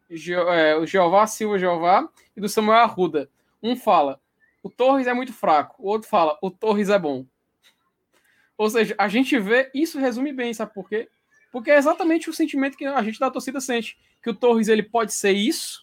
[0.51, 3.27] é, o Jeová Silva Jeová e do Samuel Arruda.
[3.63, 4.21] Um fala:
[4.63, 5.75] o Torres é muito fraco.
[5.77, 7.25] O outro fala, o Torres é bom.
[8.57, 11.09] Ou seja, a gente vê, isso resume bem, sabe por quê?
[11.51, 14.81] Porque é exatamente o sentimento que a gente da torcida sente, que o Torres ele
[14.81, 15.81] pode ser isso,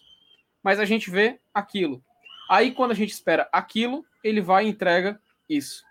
[0.63, 2.03] mas a gente vê aquilo.
[2.49, 5.83] Aí quando a gente espera aquilo, ele vai e entrega isso.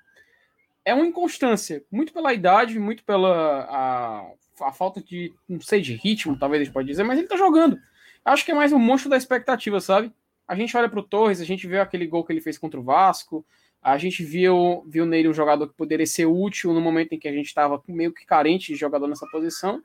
[0.84, 5.94] É uma inconstância, muito pela idade, muito pela a, a falta de, não sei, de
[5.94, 7.78] ritmo, talvez a gente pode dizer, mas ele tá jogando.
[8.24, 10.12] Acho que é mais um monstro da expectativa, sabe?
[10.50, 12.80] A gente olha para o Torres, a gente vê aquele gol que ele fez contra
[12.80, 13.46] o Vasco,
[13.80, 17.28] a gente viu, viu nele um jogador que poderia ser útil no momento em que
[17.28, 19.80] a gente estava meio que carente de jogador nessa posição.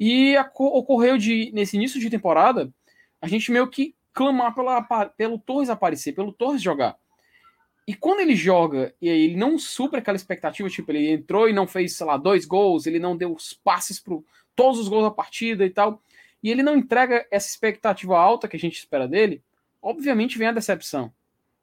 [0.00, 2.72] E ocorreu de, nesse início de temporada,
[3.20, 6.96] a gente meio que clamar pela, pelo Torres aparecer, pelo Torres jogar.
[7.86, 11.66] E quando ele joga e ele não supra aquela expectativa, tipo, ele entrou e não
[11.66, 14.16] fez, sei lá, dois gols, ele não deu os passes para
[14.56, 16.02] todos os gols da partida e tal,
[16.42, 19.42] e ele não entrega essa expectativa alta que a gente espera dele,
[19.82, 21.12] obviamente vem a decepção.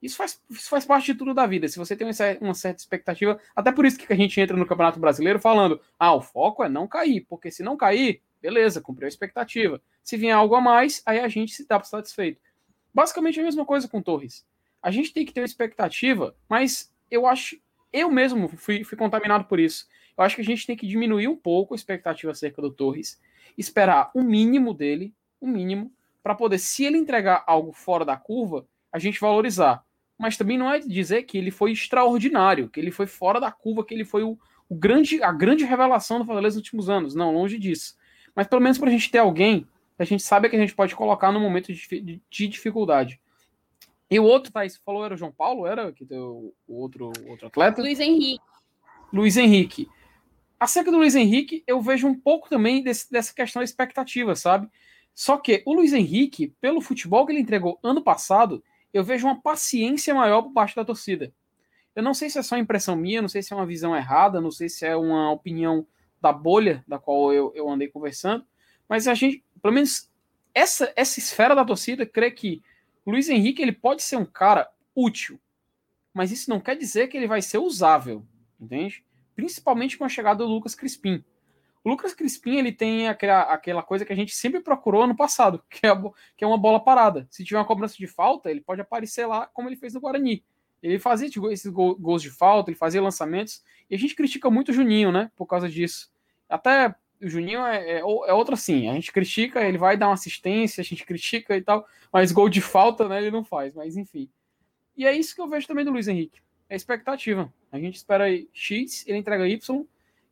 [0.02, 1.68] Isso faz, isso faz parte de tudo da vida.
[1.68, 2.08] Se você tem
[2.40, 6.14] uma certa expectativa, até por isso que a gente entra no Campeonato Brasileiro falando: ah,
[6.14, 9.82] o foco é não cair, porque se não cair, beleza, cumpriu a expectativa.
[10.04, 12.40] Se vier algo a mais, aí a gente se dá satisfeito.
[12.94, 14.46] Basicamente a mesma coisa com Torres.
[14.82, 17.58] A gente tem que ter uma expectativa, mas eu acho,
[17.92, 19.88] eu mesmo fui, fui contaminado por isso.
[20.16, 23.20] Eu acho que a gente tem que diminuir um pouco a expectativa acerca do Torres,
[23.58, 25.92] esperar o mínimo dele, o mínimo,
[26.26, 29.86] para poder, se ele entregar algo fora da curva, a gente valorizar.
[30.18, 33.86] Mas também não é dizer que ele foi extraordinário, que ele foi fora da curva,
[33.86, 34.36] que ele foi o,
[34.68, 37.14] o grande, a grande revelação do Fortaleza nos últimos anos.
[37.14, 37.96] Não, longe disso.
[38.36, 39.68] Mas pelo menos para a gente ter alguém
[40.00, 43.22] a gente sabe que a gente pode colocar no momento de, de, de dificuldade.
[44.10, 45.68] E o outro, Thaís, falou era o João Paulo?
[45.68, 47.84] Era que o outro, outro atleta?
[47.84, 48.44] Luiz Henrique.
[49.14, 49.88] Luiz Henrique.
[50.60, 54.68] Acerca do Luiz Henrique, eu vejo um pouco também desse, dessa questão da expectativa, sabe?
[55.16, 58.62] Só que o Luiz Henrique, pelo futebol que ele entregou ano passado,
[58.94, 61.34] eu vejo uma paciência maior por parte da torcida.
[61.96, 64.42] Eu não sei se é só impressão minha, não sei se é uma visão errada,
[64.42, 65.88] não sei se é uma opinião
[66.22, 68.46] da bolha da qual eu, eu andei conversando,
[68.90, 70.12] mas a gente, pelo menos
[70.54, 72.62] essa, essa esfera da torcida, crê que
[73.06, 75.40] o Luiz Henrique ele pode ser um cara útil,
[76.14, 78.26] mas isso não quer dizer que ele vai ser usável,
[78.60, 79.06] entende?
[79.36, 81.24] Principalmente com a chegada do Lucas Crispim.
[81.86, 85.64] O Lucas Crispim ele tem aquela, aquela coisa que a gente sempre procurou no passado,
[85.70, 85.92] que é,
[86.36, 87.28] que é uma bola parada.
[87.30, 90.44] Se tiver uma cobrança de falta, ele pode aparecer lá como ele fez no Guarani.
[90.82, 94.74] Ele fazia esses gols de falta, ele fazia lançamentos, e a gente critica muito o
[94.74, 96.12] Juninho, né, por causa disso.
[96.50, 100.14] Até o Juninho é, é, é outro assim, a gente critica, ele vai dar uma
[100.16, 103.96] assistência, a gente critica e tal, mas gol de falta, né, ele não faz, mas
[103.96, 104.28] enfim.
[104.98, 107.52] E é isso que eu vejo também do Luiz Henrique, é expectativa.
[107.72, 109.86] A gente espera X, ele entrega Y,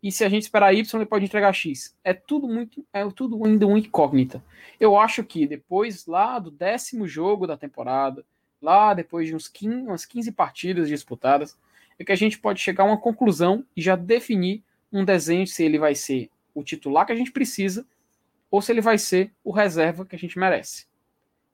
[0.03, 1.97] e se a gente esperar Y, ele pode entregar X.
[2.03, 4.43] É tudo muito, é tudo ainda uma incógnita.
[4.77, 8.25] Eu acho que depois lá do décimo jogo da temporada,
[8.61, 11.57] lá depois de uns 15, umas 15 partidas disputadas,
[11.97, 14.61] é que a gente pode chegar a uma conclusão e já definir
[14.91, 17.87] um desenho se ele vai ser o titular que a gente precisa
[18.51, 20.85] ou se ele vai ser o reserva que a gente merece.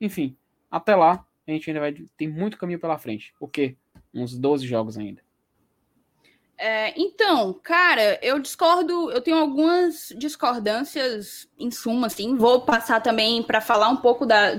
[0.01, 0.35] Enfim,
[0.71, 3.31] até lá a gente ainda vai tem muito caminho pela frente.
[3.39, 3.75] O quê?
[4.11, 5.21] Uns 12 jogos ainda.
[6.61, 12.35] É, então, cara, eu discordo, eu tenho algumas discordâncias em suma, assim.
[12.35, 14.55] Vou passar também para falar um pouco da,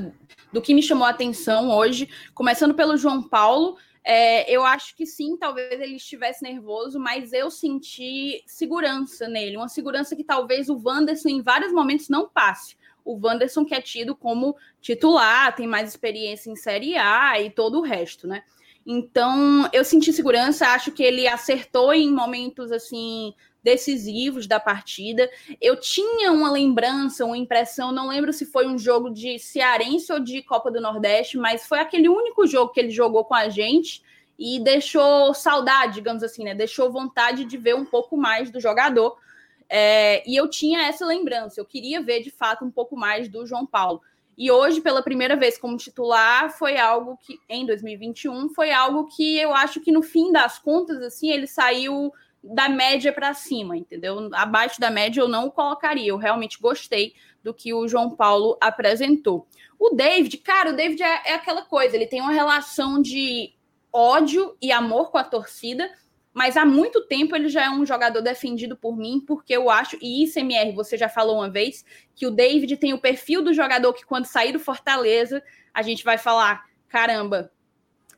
[0.50, 3.76] do que me chamou a atenção hoje, começando pelo João Paulo.
[4.02, 9.68] É, eu acho que sim, talvez ele estivesse nervoso, mas eu senti segurança nele, uma
[9.68, 12.78] segurança que talvez o Wanderson em vários momentos não passe.
[13.04, 17.78] O Wanderson que é tido como titular, tem mais experiência em Série A e todo
[17.78, 18.42] o resto, né?
[18.86, 25.30] Então, eu senti segurança, acho que ele acertou em momentos assim decisivos da partida.
[25.60, 30.18] Eu tinha uma lembrança, uma impressão, não lembro se foi um jogo de Cearense ou
[30.18, 34.02] de Copa do Nordeste, mas foi aquele único jogo que ele jogou com a gente
[34.38, 36.54] e deixou saudade, digamos assim, né?
[36.54, 39.18] Deixou vontade de ver um pouco mais do jogador.
[39.68, 43.46] É, e eu tinha essa lembrança, eu queria ver de fato um pouco mais do
[43.46, 44.00] João Paulo.
[44.40, 49.36] E hoje, pela primeira vez como titular, foi algo que, em 2021, foi algo que
[49.36, 52.10] eu acho que no fim das contas, assim, ele saiu
[52.42, 54.30] da média para cima, entendeu?
[54.32, 56.08] Abaixo da média eu não o colocaria.
[56.08, 57.12] Eu realmente gostei
[57.44, 59.46] do que o João Paulo apresentou.
[59.78, 63.52] O David, cara, o David é, é aquela coisa, ele tem uma relação de
[63.92, 65.90] ódio e amor com a torcida,
[66.40, 69.98] mas há muito tempo ele já é um jogador defendido por mim, porque eu acho,
[70.00, 73.92] e ICMR, você já falou uma vez, que o David tem o perfil do jogador
[73.92, 75.42] que quando sair do Fortaleza,
[75.74, 77.52] a gente vai falar, caramba,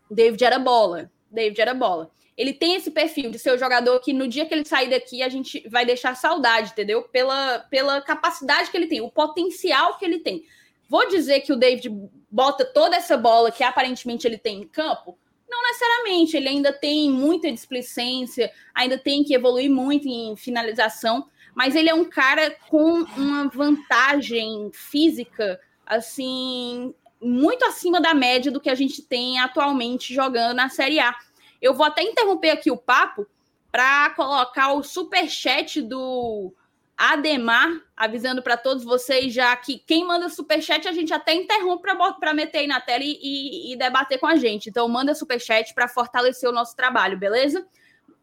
[0.08, 4.12] David era bola, David era bola ele tem esse perfil de ser o jogador que
[4.12, 7.02] no dia que ele sair daqui a gente vai deixar saudade, entendeu?
[7.02, 10.44] Pela, pela capacidade que ele tem, o potencial que ele tem.
[10.88, 11.90] Vou dizer que o David
[12.30, 15.18] bota toda essa bola que aparentemente ele tem em campo?
[15.52, 21.76] Não necessariamente, ele ainda tem muita displicência, ainda tem que evoluir muito em finalização, mas
[21.76, 28.70] ele é um cara com uma vantagem física, assim, muito acima da média do que
[28.70, 31.14] a gente tem atualmente jogando na Série A.
[31.60, 33.26] Eu vou até interromper aqui o papo
[33.70, 36.50] para colocar o super chat do
[37.04, 41.82] Ademar, avisando para todos vocês já que quem manda super chat a gente até interrompe
[42.20, 44.70] para meter aí na tela e, e, e, debater com a gente.
[44.70, 47.66] Então manda super chat para fortalecer o nosso trabalho, beleza?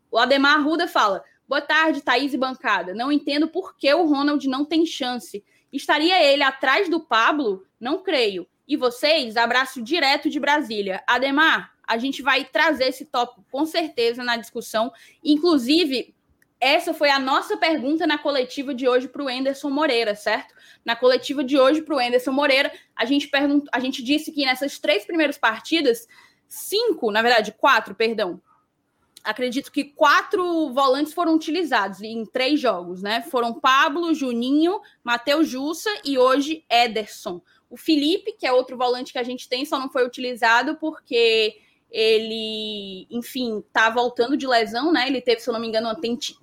[0.10, 2.94] O Ademar Arruda fala: Boa tarde, Thaís e bancada.
[2.94, 5.44] Não entendo por que o Ronald não tem chance.
[5.74, 7.66] Estaria ele atrás do Pablo?
[7.78, 8.48] Não creio.
[8.66, 11.04] E vocês, abraço direto de Brasília.
[11.06, 14.90] Ademar, a gente vai trazer esse tópico com certeza na discussão.
[15.22, 16.16] Inclusive,
[16.60, 20.54] essa foi a nossa pergunta na coletiva de hoje para o Enderson Moreira, certo?
[20.84, 24.46] Na coletiva de hoje para o Enderson Moreira, a gente perguntou, a gente disse que
[24.46, 26.08] nessas três primeiras partidas,
[26.48, 28.42] cinco, na verdade, quatro, perdão.
[29.24, 33.22] Acredito que quatro volantes foram utilizados em três jogos, né?
[33.22, 37.42] Foram Pablo, Juninho, Matheus Jussa e hoje Ederson.
[37.70, 41.58] O Felipe, que é outro volante que a gente tem, só não foi utilizado porque
[41.92, 45.08] ele, enfim, tá voltando de lesão, né?
[45.08, 46.00] Ele teve, se eu não me engano, uma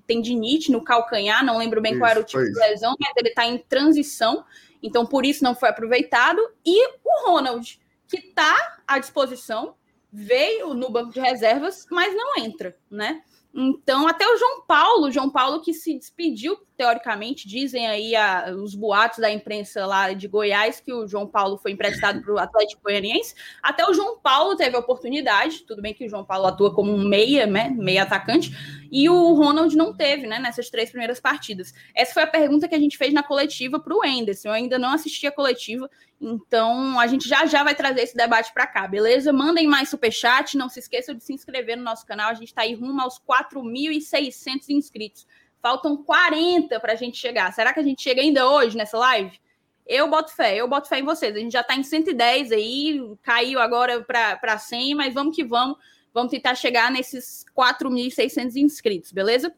[0.07, 3.31] tendinite no calcanhar, não lembro bem isso, qual era o tipo de lesão, mas ele
[3.31, 4.45] tá em transição,
[4.83, 6.41] então por isso não foi aproveitado.
[6.65, 9.75] E o Ronald, que tá à disposição,
[10.13, 13.23] veio no banco de reservas, mas não entra, né?
[13.55, 18.75] Então, até o João Paulo, João Paulo que se despediu, teoricamente, dizem aí a, os
[18.75, 22.83] boatos da imprensa lá de Goiás que o João Paulo foi emprestado para o Atlético
[22.83, 23.35] Goianiense.
[23.63, 26.93] Até o João Paulo teve a oportunidade, tudo bem que o João Paulo atua como
[26.93, 28.51] um meia, né, meia atacante,
[28.93, 31.73] e o Ronald não teve, né, nessas três primeiras partidas.
[31.95, 34.49] Essa foi a pergunta que a gente fez na coletiva para o Enderson.
[34.49, 35.89] Eu ainda não assisti a coletiva,
[36.21, 39.33] então a gente já já vai trazer esse debate para cá, beleza?
[39.33, 42.63] Mandem mais superchat, não se esqueçam de se inscrever no nosso canal, a gente está
[42.63, 45.27] aí rumo aos 4.600 inscritos.
[45.61, 47.53] Faltam 40 para a gente chegar.
[47.53, 49.39] Será que a gente chega ainda hoje nessa live?
[49.87, 51.35] Eu boto fé, eu boto fé em vocês.
[51.35, 55.77] A gente já está em 110 aí, caiu agora para 100, mas vamos que vamos.
[56.13, 59.55] Vamos tentar chegar nesses 4.600 inscritos, beleza?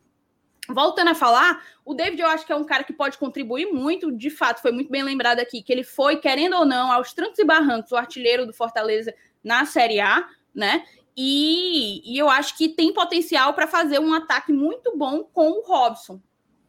[0.68, 4.12] voltando a falar, o David eu acho que é um cara que pode contribuir muito,
[4.12, 7.38] de fato, foi muito bem lembrado aqui, que ele foi, querendo ou não, aos trancos
[7.38, 10.84] e barrancos, o artilheiro do Fortaleza na Série A, né?
[11.20, 15.62] E, e eu acho que tem potencial para fazer um ataque muito bom com o
[15.62, 16.22] Robson.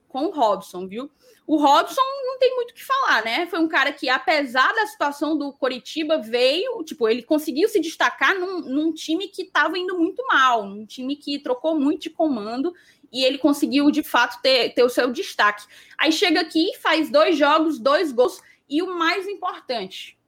[0.08, 1.08] Com o Robson, viu?
[1.46, 3.46] O Robson não tem muito o que falar, né?
[3.46, 8.40] Foi um cara que, apesar da situação do Coritiba, veio, tipo, ele conseguiu se destacar
[8.40, 12.74] num, num time que estava indo muito mal, num time que trocou muito de comando
[13.14, 15.64] e ele conseguiu, de fato, ter, ter o seu destaque.
[15.96, 20.19] Aí chega aqui, faz dois jogos, dois gols, e o mais importante,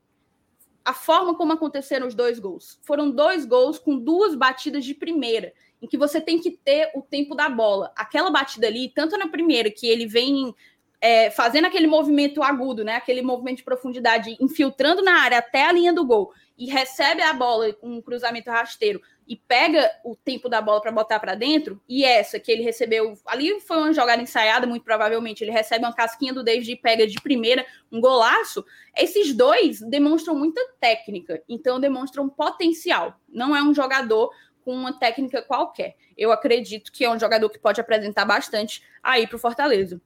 [0.84, 2.80] a forma como aconteceram os dois gols.
[2.82, 7.02] Foram dois gols com duas batidas de primeira, em que você tem que ter o
[7.02, 7.92] tempo da bola.
[7.96, 10.54] Aquela batida ali, tanto na primeira, que ele vem
[11.00, 12.96] é, fazendo aquele movimento agudo, né?
[12.96, 17.34] Aquele movimento de profundidade, infiltrando na área até a linha do gol e recebe a
[17.34, 21.82] bola com um cruzamento rasteiro e pega o tempo da bola para botar para dentro,
[21.88, 25.96] e essa que ele recebeu, ali foi uma jogada ensaiada, muito provavelmente, ele recebe uma
[25.96, 28.66] casquinha do David e pega de primeira um golaço.
[28.94, 33.16] Esses dois demonstram muita técnica, então demonstram potencial.
[33.30, 34.32] Não é um jogador
[34.66, 35.96] com uma técnica qualquer.
[36.18, 40.02] Eu acredito que é um jogador que pode apresentar bastante aí para o Fortaleza.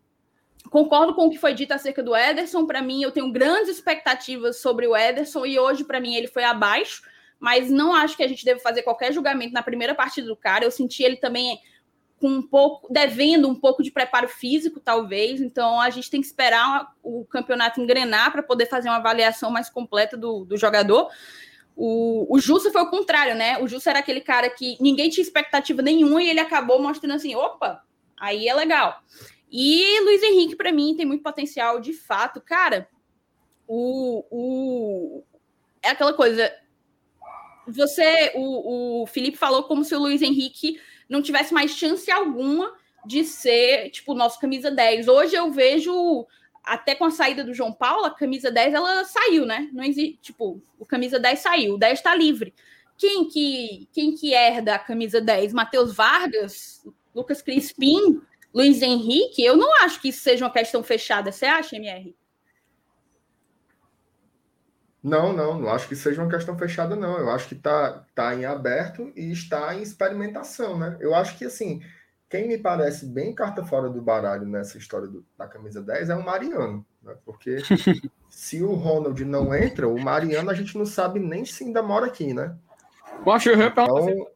[0.69, 2.67] Concordo com o que foi dito acerca do Ederson.
[2.67, 6.43] Para mim, eu tenho grandes expectativas sobre o Ederson e hoje, para mim, ele foi
[6.43, 7.01] abaixo.
[7.45, 10.65] Mas não acho que a gente deve fazer qualquer julgamento na primeira partida do cara.
[10.65, 11.59] Eu senti ele também
[12.17, 15.39] com um pouco, devendo um pouco de preparo físico, talvez.
[15.39, 19.69] Então, a gente tem que esperar o campeonato engrenar para poder fazer uma avaliação mais
[19.69, 21.07] completa do, do jogador.
[21.75, 23.59] O, o foi o contrário, né?
[23.59, 27.35] O Justo era aquele cara que ninguém tinha expectativa nenhuma e ele acabou mostrando assim:
[27.35, 27.83] opa,
[28.19, 29.03] aí é legal.
[29.51, 32.41] E Luiz Henrique, para mim, tem muito potencial de fato.
[32.41, 32.89] Cara,
[33.67, 35.23] o, o,
[35.83, 36.51] é aquela coisa.
[37.67, 42.73] Você, o, o Felipe falou como se o Luiz Henrique não tivesse mais chance alguma
[43.05, 45.07] de ser, tipo, nosso camisa 10.
[45.07, 46.25] Hoje eu vejo,
[46.63, 49.69] até com a saída do João Paulo, a camisa 10 ela saiu, né?
[49.71, 52.53] Não existe, tipo, o camisa 10 saiu, o 10 está livre.
[52.97, 55.53] Quem que, quem que herda a camisa 10?
[55.53, 56.85] Matheus Vargas?
[57.13, 58.21] Lucas Crispim?
[58.53, 61.29] Luiz Henrique, eu não acho que isso seja uma questão fechada.
[61.29, 62.15] Você acha, MR?
[65.05, 67.19] Não, não, não acho que seja uma questão fechada, não.
[67.19, 70.97] Eu acho que está tá em aberto e está em experimentação, né?
[70.99, 71.79] Eu acho que, assim,
[72.27, 76.15] quem me parece bem carta fora do baralho nessa história do, da camisa 10 é
[76.15, 77.15] o Mariano, né?
[77.23, 77.57] Porque
[78.31, 82.07] se o Ronald não entra, o Mariano a gente não sabe nem se ainda mora
[82.07, 82.57] aqui, né?
[83.23, 84.27] Poxa, eu ia perguntar, então...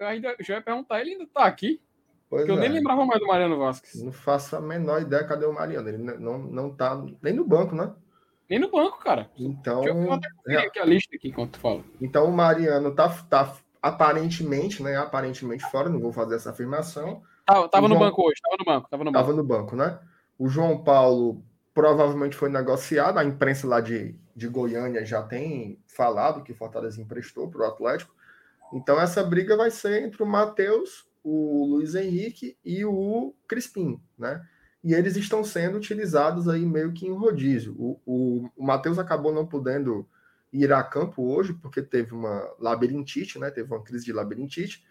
[0.00, 1.80] eu ainda, eu ia perguntar, ele ainda está aqui?
[2.28, 2.60] Pois eu é.
[2.60, 4.02] nem lembrava mais do Mariano Vasquez.
[4.02, 5.88] Não faço a menor ideia cadê o Mariano.
[5.88, 7.94] Ele não, não tá nem no banco, né?
[8.48, 9.30] Nem no banco, cara.
[9.36, 9.82] Então.
[9.82, 11.84] Deixa eu até aqui a lista aqui enquanto tu fala.
[12.00, 14.96] Então o Mariano tá, tá aparentemente, né?
[14.96, 17.22] Aparentemente fora, não vou fazer essa afirmação.
[17.44, 18.06] Tava, tava no João...
[18.06, 19.26] banco hoje, tava no banco, tava no banco.
[19.26, 19.98] Tava no banco, né?
[20.38, 21.42] O João Paulo
[21.74, 27.00] provavelmente foi negociado, a imprensa lá de, de Goiânia já tem falado que o Fortaleza
[27.00, 28.14] emprestou para o Atlético.
[28.72, 34.42] Então essa briga vai ser entre o Matheus o Luiz Henrique e o Crispim, né?
[34.82, 37.74] E eles estão sendo utilizados aí meio que em rodízio.
[37.78, 40.06] O, o, o Matheus acabou não podendo
[40.52, 43.50] ir a campo hoje porque teve uma labirintite, né?
[43.50, 44.84] Teve uma crise de labirintite.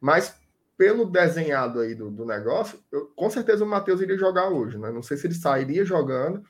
[0.00, 0.36] Mas
[0.76, 4.90] pelo desenhado aí do, do negócio, eu, com certeza o Matheus iria jogar hoje, né?
[4.92, 6.42] Não sei se ele sairia jogando,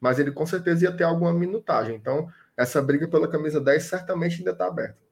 [0.00, 1.96] mas ele com certeza ia ter alguma minutagem.
[1.96, 5.05] Então, essa briga pela camisa 10 certamente ainda está aberta.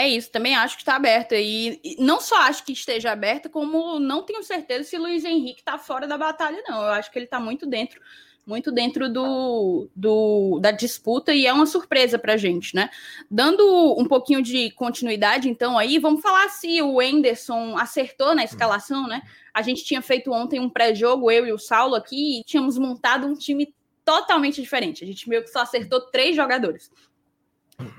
[0.00, 1.36] É isso, também acho que está aberta.
[1.36, 5.76] E, não só acho que esteja aberta, como não tenho certeza se Luiz Henrique está
[5.76, 6.82] fora da batalha, não.
[6.82, 8.00] Eu acho que ele está muito dentro,
[8.46, 12.88] muito dentro do, do, da disputa e é uma surpresa para a gente, né?
[13.30, 13.62] Dando
[13.98, 19.20] um pouquinho de continuidade, então, aí, vamos falar se o Enderson acertou na escalação, né?
[19.52, 23.26] A gente tinha feito ontem um pré-jogo, eu e o Saulo aqui, e tínhamos montado
[23.26, 25.04] um time totalmente diferente.
[25.04, 26.90] A gente meio que só acertou três jogadores.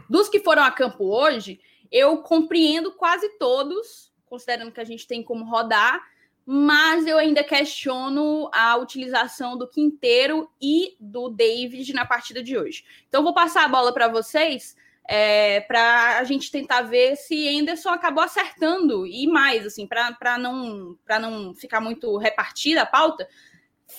[0.09, 1.59] Dos que foram a campo hoje,
[1.91, 6.01] eu compreendo quase todos, considerando que a gente tem como rodar,
[6.45, 12.83] mas eu ainda questiono a utilização do Quinteiro e do David na partida de hoje.
[13.07, 14.75] Então, vou passar a bola para vocês
[15.07, 20.97] é, para a gente tentar ver se Anderson acabou acertando e mais, assim, para não,
[21.07, 23.27] não ficar muito repartida a pauta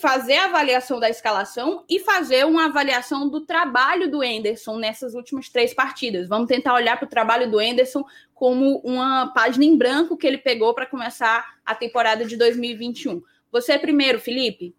[0.01, 5.49] fazer a avaliação da escalação e fazer uma avaliação do trabalho do Enderson nessas últimas
[5.49, 6.29] três partidas.
[6.29, 10.39] Vamos tentar olhar para o trabalho do Enderson como uma página em branco que ele
[10.39, 13.23] pegou para começar a temporada de 2021.
[13.51, 14.75] Você primeiro, Felipe.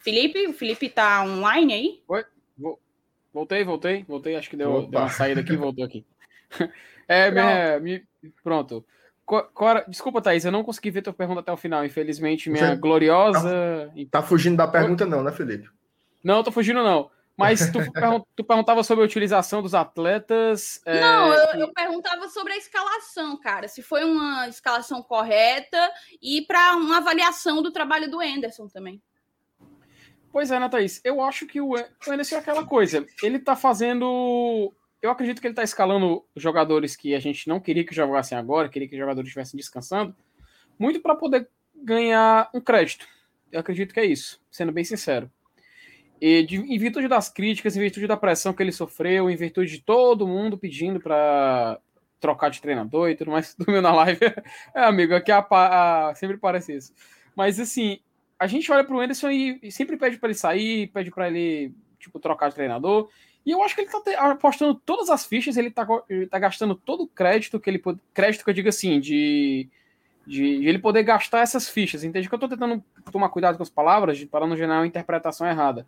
[0.00, 2.02] Felipe, o Felipe está online aí?
[2.08, 2.24] Oi,
[3.32, 4.36] voltei, voltei, voltei.
[4.36, 6.04] Acho que deu, deu uma saída aqui, voltou aqui.
[7.10, 8.06] É, minha, me,
[8.44, 8.84] pronto.
[9.28, 12.76] Cora, desculpa, Thaís, eu não consegui ver tua pergunta até o final, infelizmente, minha Você
[12.76, 13.92] gloriosa.
[14.10, 15.68] Tá, tá, fugindo da pergunta, não, né, Felipe?
[16.24, 17.10] Não, tô fugindo, não.
[17.36, 17.78] Mas tu,
[18.34, 20.80] tu perguntava sobre a utilização dos atletas.
[20.86, 20.98] É...
[20.98, 23.68] Não, eu, eu, perguntava sobre a escalação, cara.
[23.68, 25.78] Se foi uma escalação correta
[26.22, 29.00] e para uma avaliação do trabalho do Anderson também.
[30.32, 31.02] Pois é, né, Thaís?
[31.04, 31.74] Eu acho que o
[32.08, 33.06] Anderson é aquela coisa.
[33.22, 37.84] Ele tá fazendo eu acredito que ele está escalando jogadores que a gente não queria
[37.84, 40.14] que jogassem agora, queria que os jogadores estivessem descansando,
[40.78, 43.06] muito para poder ganhar um crédito.
[43.50, 45.30] Eu acredito que é isso, sendo bem sincero.
[46.20, 49.70] E de, em virtude das críticas, em virtude da pressão que ele sofreu, em virtude
[49.70, 51.80] de todo mundo pedindo para
[52.20, 54.18] trocar de treinador e tudo mais, do meu na live.
[54.74, 56.92] é, amigo, aqui a, a, sempre parece isso.
[57.36, 58.00] Mas assim,
[58.38, 61.28] a gente olha para o Anderson e, e sempre pede para ele sair, pede para
[61.28, 63.08] ele tipo trocar de treinador.
[63.46, 66.74] E eu acho que ele tá apostando todas as fichas, ele tá, ele tá gastando
[66.74, 67.82] todo o crédito que ele
[68.12, 69.68] crédito que eu digo assim, de,
[70.26, 72.04] de, de ele poder gastar essas fichas.
[72.04, 75.46] Entende que eu tô tentando tomar cuidado com as palavras para não gerar uma interpretação
[75.46, 75.86] errada.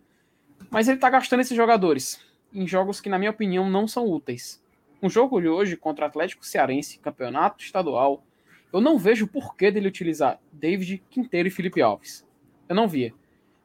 [0.69, 2.19] Mas ele tá gastando esses jogadores
[2.53, 4.61] em jogos que, na minha opinião, não são úteis.
[5.01, 8.23] Um jogo de hoje contra Atlético Cearense, campeonato estadual,
[8.71, 12.25] eu não vejo porquê dele utilizar David Quinteiro e Felipe Alves.
[12.69, 13.13] Eu não via.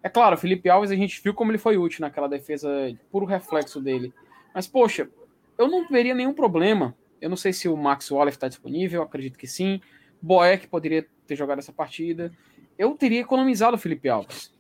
[0.07, 2.71] É claro, Felipe Alves a gente viu como ele foi útil naquela defesa,
[3.11, 4.15] puro reflexo dele.
[4.55, 5.11] Mas, poxa,
[5.59, 6.97] eu não veria nenhum problema.
[7.21, 9.81] Eu não sei se o Max Wallace está disponível, acredito que sim.
[10.23, 12.31] Boeck poderia ter jogado essa partida.
[12.79, 14.55] Eu teria economizado o Felipe Alves.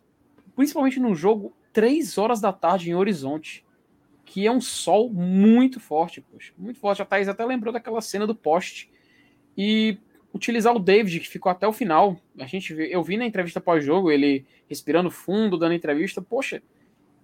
[0.56, 3.64] Principalmente num jogo 3 horas da tarde em Horizonte,
[4.24, 7.02] que é um sol muito forte, poxa, muito forte.
[7.02, 8.90] A Thaís até lembrou daquela cena do poste.
[9.56, 9.96] E
[10.36, 12.16] utilizar o David, que ficou até o final.
[12.38, 16.22] A gente eu vi na entrevista pós-jogo, ele respirando fundo, dando entrevista.
[16.22, 16.62] Poxa,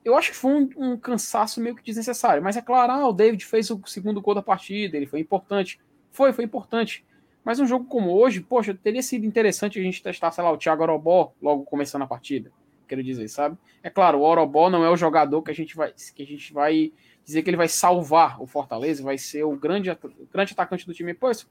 [0.04, 2.42] eu acho que foi um, um, cansaço meio que desnecessário.
[2.42, 5.80] Mas é claro, ah, o David fez o segundo gol da partida, ele foi importante.
[6.10, 7.04] Foi, foi importante.
[7.44, 10.56] Mas um jogo como hoje, poxa, teria sido interessante a gente testar, sei lá, o
[10.56, 12.52] Thiago Orobó logo começando a partida.
[12.86, 13.56] Quero dizer, sabe?
[13.82, 16.52] É claro, o Orobó não é o jogador que a gente vai, que a gente
[16.52, 16.92] vai
[17.24, 19.90] dizer que ele vai salvar o Fortaleza, vai ser o grande,
[20.32, 21.14] grande atacante do time.
[21.14, 21.48] Pois,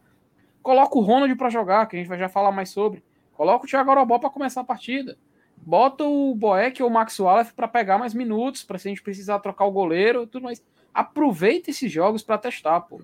[0.61, 3.03] Coloca o Ronald para jogar, que a gente vai já falar mais sobre.
[3.33, 5.17] Coloca o Thiago Arobó para começar a partida.
[5.57, 9.01] Bota o Boeck ou o Max Wallace para pegar mais minutos, para se a gente
[9.01, 10.63] precisar trocar o goleiro, tudo mais.
[10.93, 13.01] Aproveita esses jogos para testar, pô.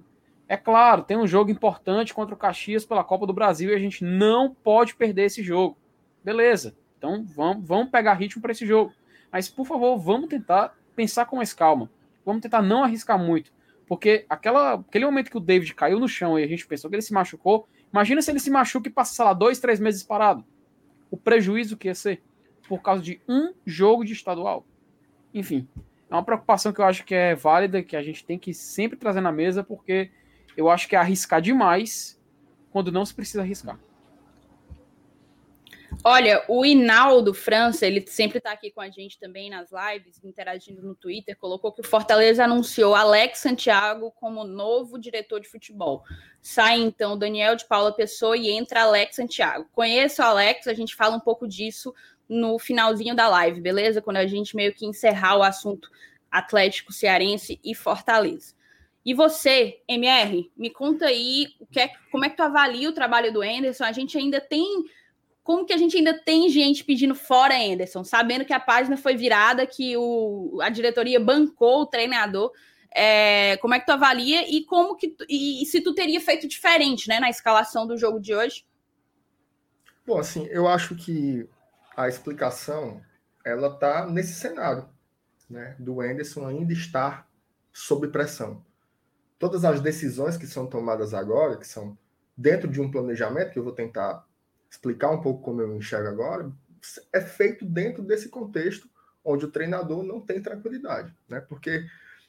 [0.47, 3.79] É claro, tem um jogo importante contra o Caxias pela Copa do Brasil e a
[3.79, 5.77] gente não pode perder esse jogo.
[6.23, 6.75] Beleza.
[6.97, 8.93] Então vamos, vamos pegar ritmo para esse jogo.
[9.31, 11.89] Mas, por favor, vamos tentar pensar com mais calma.
[12.25, 13.51] Vamos tentar não arriscar muito.
[13.87, 16.95] Porque aquela, aquele momento que o David caiu no chão e a gente pensou que
[16.95, 20.03] ele se machucou, imagina se ele se machuca e passa, sei lá, dois, três meses
[20.03, 20.43] parado.
[21.09, 22.21] O prejuízo que ia ser
[22.67, 24.65] por causa de um jogo de estadual.
[25.33, 25.67] Enfim,
[26.09, 28.97] é uma preocupação que eu acho que é válida, que a gente tem que sempre
[28.97, 30.11] trazer na mesa, porque
[30.55, 32.19] eu acho que é arriscar demais
[32.71, 33.79] quando não se precisa arriscar.
[36.03, 40.81] Olha, o Inaldo França, ele sempre está aqui com a gente também nas lives, interagindo
[40.81, 46.03] no Twitter, colocou que o Fortaleza anunciou Alex Santiago como novo diretor de futebol.
[46.41, 49.67] Sai então Daniel de Paula Pessoa e entra Alex Santiago.
[49.73, 51.93] Conheço o Alex, a gente fala um pouco disso
[52.27, 54.01] no finalzinho da live, beleza?
[54.01, 55.89] Quando a gente meio que encerrar o assunto
[56.29, 58.55] Atlético Cearense e Fortaleza.
[59.05, 62.93] E você, MR, me conta aí o que é, como é que tu avalia o
[62.93, 63.85] trabalho do Anderson?
[63.85, 64.83] A gente ainda tem
[65.47, 69.15] como que a gente ainda tem gente pedindo fora Anderson, sabendo que a página foi
[69.15, 72.51] virada, que o, a diretoria bancou o treinador.
[72.93, 76.49] É, como é que tu avalia e como que e, e, se tu teria feito
[76.49, 78.65] diferente, né, na escalação do jogo de hoje?
[80.05, 81.47] Bom, assim, eu acho que
[81.95, 83.01] a explicação
[83.45, 84.89] ela tá nesse cenário,
[85.49, 87.25] né, do Anderson ainda estar
[87.71, 88.65] sob pressão.
[89.39, 91.97] Todas as decisões que são tomadas agora, que são
[92.35, 94.27] dentro de um planejamento que eu vou tentar
[94.69, 96.51] explicar um pouco como eu enxergo agora,
[97.11, 98.89] é feito dentro desse contexto
[99.23, 101.41] onde o treinador não tem tranquilidade, né?
[101.41, 101.85] Porque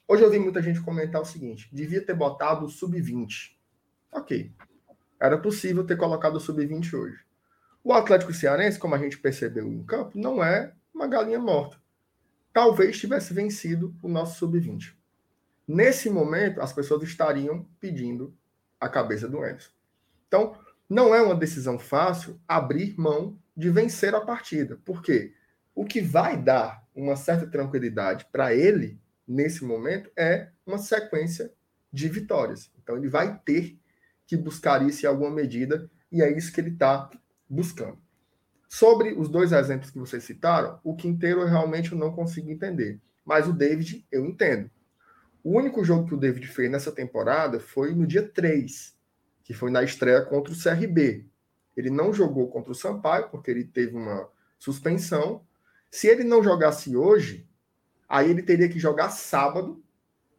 [0.06, 3.56] hoje eu vi muita gente comentar o seguinte: devia ter botado o sub-20.
[4.10, 4.52] Ok,
[5.20, 7.24] era possível ter colocado o sub-20 hoje.
[7.84, 11.76] O Atlético Cearense, como a gente percebeu em campo, não é uma galinha morta.
[12.52, 14.94] Talvez tivesse vencido o nosso sub-20.
[15.66, 18.34] Nesse momento, as pessoas estariam pedindo
[18.80, 19.70] a cabeça do Enzo.
[20.26, 20.56] Então,
[20.88, 24.78] não é uma decisão fácil abrir mão de vencer a partida.
[24.84, 25.34] Por quê?
[25.74, 31.52] O que vai dar uma certa tranquilidade para ele nesse momento é uma sequência
[31.92, 32.70] de vitórias.
[32.82, 33.78] Então ele vai ter
[34.26, 37.10] que buscar isso em alguma medida e é isso que ele está
[37.48, 37.98] buscando.
[38.68, 43.48] Sobre os dois exemplos que vocês citaram, o Quinteiro eu realmente não consigo entender, mas
[43.48, 44.70] o David eu entendo.
[45.42, 48.94] O único jogo que o David fez nessa temporada foi no dia 3,
[49.48, 51.26] que foi na estreia contra o CRB.
[51.74, 54.28] Ele não jogou contra o Sampaio, porque ele teve uma
[54.58, 55.42] suspensão.
[55.90, 57.48] Se ele não jogasse hoje,
[58.06, 59.82] aí ele teria que jogar sábado,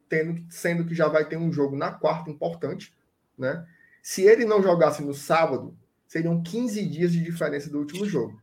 [0.08, 2.96] tendo, sendo que já vai ter um jogo na quarta importante,
[3.36, 3.66] né?
[4.00, 8.40] Se ele não jogasse no sábado, seriam 15 dias de diferença do último jogo.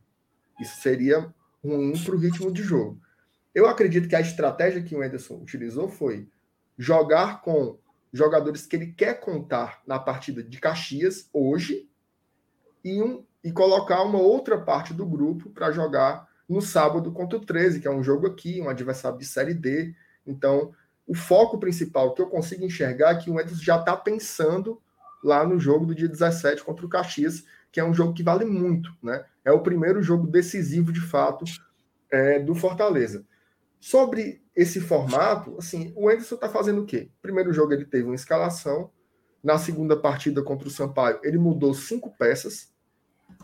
[0.60, 1.32] Isso seria
[1.64, 3.00] ruim para o ritmo de jogo.
[3.54, 6.28] Eu acredito que a estratégia que o Anderson utilizou foi
[6.76, 7.78] jogar com
[8.12, 11.88] jogadores que ele quer contar na partida de Caxias hoje
[12.84, 17.44] e, um, e colocar uma outra parte do grupo para jogar no sábado contra o
[17.44, 19.94] 13, que é um jogo aqui, um adversário de Série D.
[20.26, 20.72] Então,
[21.06, 24.80] o foco principal que eu consigo enxergar é que o Edson já está pensando
[25.22, 28.44] lá no jogo do dia 17 contra o Caxias, que é um jogo que vale
[28.44, 29.24] muito, né?
[29.44, 31.44] É o primeiro jogo decisivo, de fato,
[32.10, 33.24] é, do Fortaleza.
[33.80, 37.10] Sobre esse formato, assim, o Anderson está fazendo o quê?
[37.22, 38.90] Primeiro jogo ele teve uma escalação,
[39.42, 42.72] na segunda partida contra o Sampaio ele mudou cinco peças,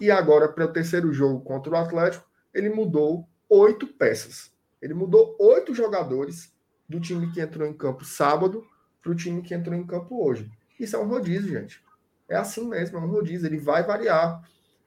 [0.00, 4.52] e agora para o terceiro jogo contra o Atlético ele mudou oito peças.
[4.80, 6.52] Ele mudou oito jogadores
[6.88, 8.64] do time que entrou em campo sábado
[9.02, 10.50] para o time que entrou em campo hoje.
[10.78, 11.82] Isso é um rodízio, gente.
[12.28, 13.46] É assim mesmo, é um rodízio.
[13.46, 14.42] Ele vai variar.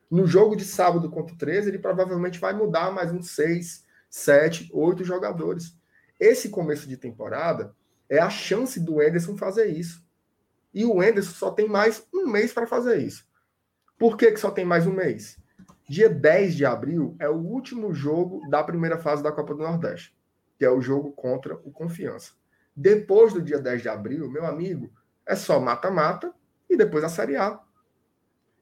[0.09, 4.69] No jogo de sábado contra o 13, ele provavelmente vai mudar mais uns seis, sete,
[4.73, 5.75] oito jogadores.
[6.19, 7.75] Esse começo de temporada
[8.09, 10.05] é a chance do Enderson fazer isso.
[10.73, 13.25] E o Enderson só tem mais um mês para fazer isso.
[13.97, 15.37] Por que, que só tem mais um mês?
[15.89, 20.15] Dia 10 de abril é o último jogo da primeira fase da Copa do Nordeste,
[20.57, 22.33] que é o jogo contra o Confiança.
[22.75, 24.91] Depois do dia 10 de abril, meu amigo,
[25.25, 26.33] é só mata-mata
[26.69, 27.59] e depois a Série A.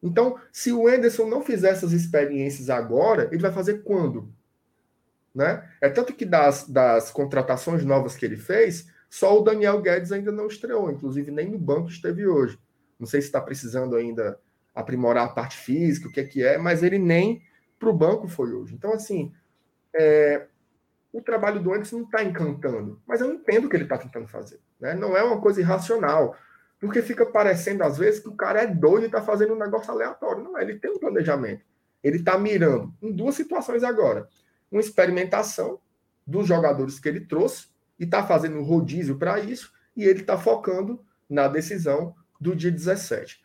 [0.02, 4.32] Então, se o Enderson não fizer essas experiências agora, ele vai fazer quando?
[5.36, 5.70] Né?
[5.82, 10.32] É tanto que das, das contratações novas que ele fez, só o Daniel Guedes ainda
[10.32, 12.58] não estreou, inclusive nem no banco esteve hoje.
[12.98, 14.40] Não sei se está precisando ainda
[14.74, 17.42] aprimorar a parte física, o que é que é, mas ele nem
[17.78, 18.74] para o banco foi hoje.
[18.74, 19.34] Então, assim,
[19.94, 20.48] é,
[21.12, 24.30] o trabalho do Anderson não está encantando, mas eu entendo o que ele está tentando
[24.30, 24.60] fazer.
[24.80, 24.94] Né?
[24.94, 26.34] Não é uma coisa irracional,
[26.80, 29.92] porque fica parecendo às vezes que o cara é doido e está fazendo um negócio
[29.92, 30.44] aleatório.
[30.44, 31.66] Não, ele tem um planejamento.
[32.02, 34.30] Ele está mirando em duas situações agora
[34.76, 35.80] uma experimentação
[36.28, 37.68] dos jogadores que ele trouxe
[37.98, 42.72] e está fazendo um rodízio para isso, e ele está focando na decisão do dia
[42.72, 43.42] 17.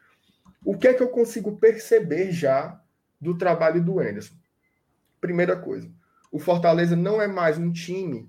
[0.64, 2.82] O que é que eu consigo perceber já
[3.20, 4.34] do trabalho do Anderson?
[5.20, 5.88] Primeira coisa,
[6.32, 8.28] o Fortaleza não é mais um time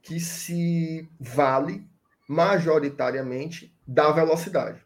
[0.00, 1.84] que se vale
[2.28, 4.80] majoritariamente da velocidade.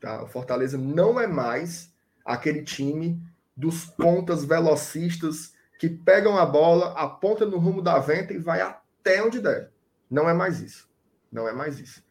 [0.00, 0.22] Tá?
[0.22, 1.92] O Fortaleza não é mais
[2.24, 3.22] aquele time
[3.54, 9.22] dos pontas velocistas que pegam a bola, aponta no rumo da venta e vai até
[9.22, 9.70] onde der.
[10.10, 10.88] Não é mais isso.
[11.30, 12.02] Não é mais isso.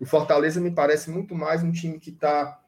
[0.00, 2.60] O Fortaleza me parece muito mais um time que está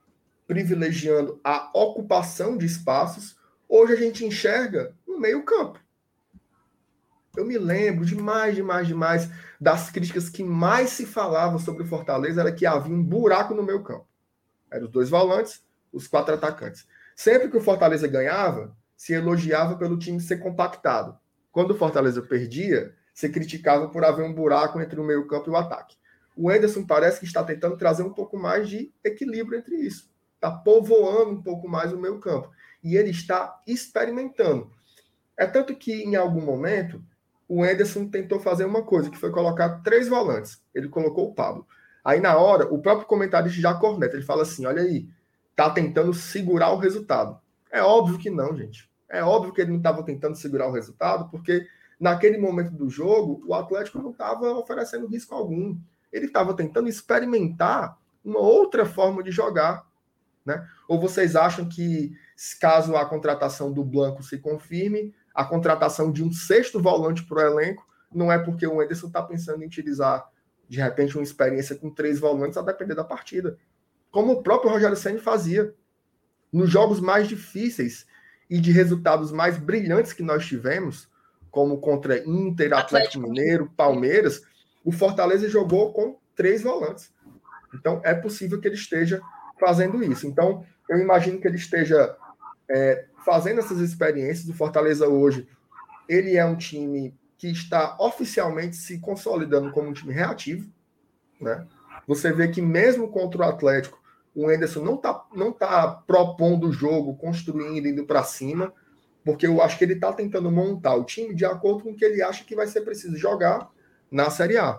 [0.47, 3.37] privilegiando a ocupação de espaços.
[3.69, 5.81] Hoje a gente enxerga no meio-campo.
[7.37, 9.29] Eu me lembro demais, demais, demais
[9.61, 13.65] das críticas que mais se falavam sobre o Fortaleza era que havia um buraco no
[13.65, 14.07] meio campo.
[14.71, 16.87] Eram os dois volantes, os quatro atacantes.
[17.17, 21.19] Sempre que o Fortaleza ganhava, se elogiava pelo time ser compactado.
[21.53, 25.57] Quando o Fortaleza perdia, se criticava por haver um buraco entre o meio-campo e o
[25.57, 25.97] ataque.
[26.37, 30.11] O Enderson parece que está tentando trazer um pouco mais de equilíbrio entre isso.
[30.35, 32.51] Está povoando um pouco mais o meio-campo.
[32.85, 34.71] E ele está experimentando.
[35.37, 37.03] É tanto que, em algum momento,
[37.49, 40.61] o Enderson tentou fazer uma coisa, que foi colocar três volantes.
[40.75, 41.67] Ele colocou o Pablo.
[42.05, 44.15] Aí, na hora, o próprio comentarista já corneta.
[44.15, 45.09] Ele fala assim: olha aí,
[45.55, 47.41] tá tentando segurar o resultado.
[47.77, 48.91] É óbvio que não, gente.
[49.07, 51.67] É óbvio que ele não estava tentando segurar o resultado, porque
[52.01, 55.79] naquele momento do jogo, o Atlético não estava oferecendo risco algum.
[56.11, 59.87] Ele estava tentando experimentar uma outra forma de jogar.
[60.43, 60.67] Né?
[60.89, 62.17] Ou vocês acham que,
[62.59, 67.41] caso a contratação do Blanco se confirme, a contratação de um sexto volante para o
[67.53, 70.27] elenco não é porque o Enderson está pensando em utilizar,
[70.67, 73.59] de repente, uma experiência com três volantes a depender da partida.
[74.11, 75.75] Como o próprio Rogério Senna fazia
[76.57, 78.07] nos jogos mais difíceis
[78.49, 81.07] e de resultados mais brilhantes que nós tivemos,
[81.51, 84.43] como contra Inter, Atlético, Atlético Mineiro, Palmeiras,
[84.83, 87.13] o Fortaleza jogou com três volantes.
[87.75, 89.21] Então, é possível que ele esteja
[89.61, 90.27] fazendo isso.
[90.27, 92.17] Então, eu imagino que ele esteja
[92.71, 94.49] é, fazendo essas experiências.
[94.49, 95.47] O Fortaleza hoje,
[96.09, 100.71] ele é um time que está oficialmente se consolidando como um time reativo.
[101.39, 101.67] Né?
[102.07, 104.01] Você vê que mesmo contra o Atlético,
[104.37, 108.73] o Enderson não está não tá propondo o jogo, construindo, indo para cima,
[109.25, 112.05] porque eu acho que ele está tentando montar o time de acordo com o que
[112.05, 113.71] ele acha que vai ser preciso jogar
[114.11, 114.79] na Série A.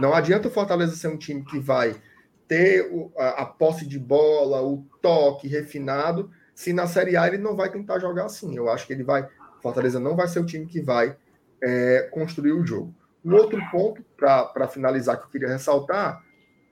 [0.00, 2.00] Não adianta o Fortaleza ser um time que vai
[2.48, 7.54] ter a, a posse de bola, o toque refinado, se na Série A ele não
[7.54, 8.56] vai tentar jogar assim.
[8.56, 9.28] Eu acho que ele vai.
[9.62, 11.14] Fortaleza não vai ser o time que vai
[11.62, 12.94] é, construir o jogo.
[13.24, 16.24] Um outro ponto, para finalizar, que eu queria ressaltar,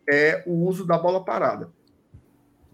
[0.09, 1.71] é o uso da bola parada.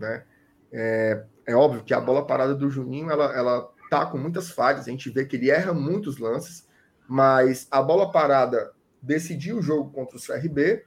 [0.03, 0.24] Né?
[0.72, 4.88] É, é óbvio que a bola parada do Juninho ela, ela tá com muitas falhas,
[4.88, 6.68] a gente vê que ele erra muitos lances,
[7.07, 10.84] mas a bola parada decidiu o jogo contra o CRB,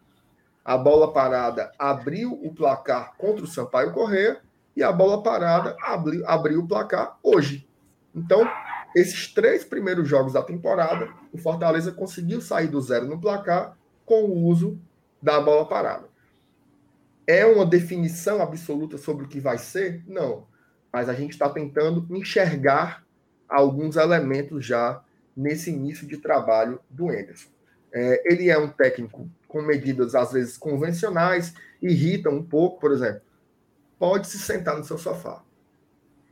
[0.65, 4.41] a bola parada abriu o placar contra o Sampaio Corrêa
[4.75, 7.69] e a bola parada abriu, abriu o placar hoje.
[8.13, 8.45] Então,
[8.95, 14.25] esses três primeiros jogos da temporada, o Fortaleza conseguiu sair do zero no placar com
[14.25, 14.77] o uso
[15.21, 16.14] da bola parada.
[17.27, 20.03] É uma definição absoluta sobre o que vai ser?
[20.07, 20.47] Não.
[20.93, 23.03] Mas a gente está tentando enxergar
[23.49, 25.03] alguns elementos já
[25.35, 27.49] nesse início de trabalho do Enderson.
[27.91, 33.21] É, ele é um técnico com medidas, às vezes, convencionais, irritam um pouco, por exemplo.
[33.97, 35.41] Pode se sentar no seu sofá.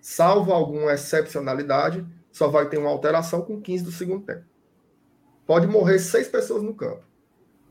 [0.01, 4.43] Salvo alguma excepcionalidade, só vai ter uma alteração com 15 do segundo tempo.
[5.45, 7.03] Pode morrer seis pessoas no campo.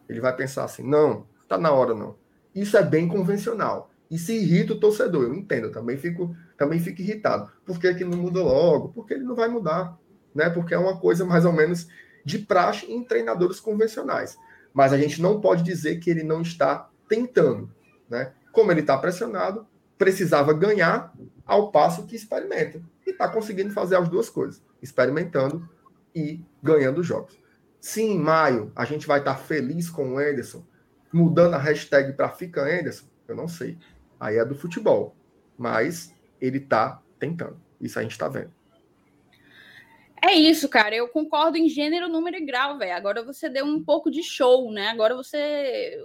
[0.08, 2.16] Ele vai pensar assim: não, tá na hora não.
[2.54, 3.90] Isso é bem convencional.
[4.10, 7.50] Se irrita o torcedor, eu entendo, eu também fico, também fico irritado.
[7.64, 8.90] Por que, que não muda logo?
[8.90, 9.98] Porque ele não vai mudar.
[10.34, 10.50] Né?
[10.50, 11.88] Porque é uma coisa mais ou menos
[12.24, 14.36] de praxe em treinadores convencionais.
[14.72, 17.70] Mas a gente não pode dizer que ele não está tentando.
[18.08, 18.32] Né?
[18.52, 21.12] Como ele está pressionado, precisava ganhar
[21.46, 22.82] ao passo que experimenta.
[23.06, 25.68] E está conseguindo fazer as duas coisas, experimentando
[26.14, 27.40] e ganhando jogos.
[27.80, 30.64] Se em maio a gente vai estar tá feliz com o Anderson,
[31.12, 33.78] mudando a hashtag para Fica Anderson, eu não sei.
[34.18, 35.14] Aí é do futebol.
[35.58, 37.60] Mas ele está tentando.
[37.80, 38.52] Isso a gente está vendo.
[40.24, 40.94] É isso, cara.
[40.94, 42.94] Eu concordo em gênero, número e grau, velho.
[42.94, 44.86] Agora você deu um pouco de show, né?
[44.88, 46.00] Agora você.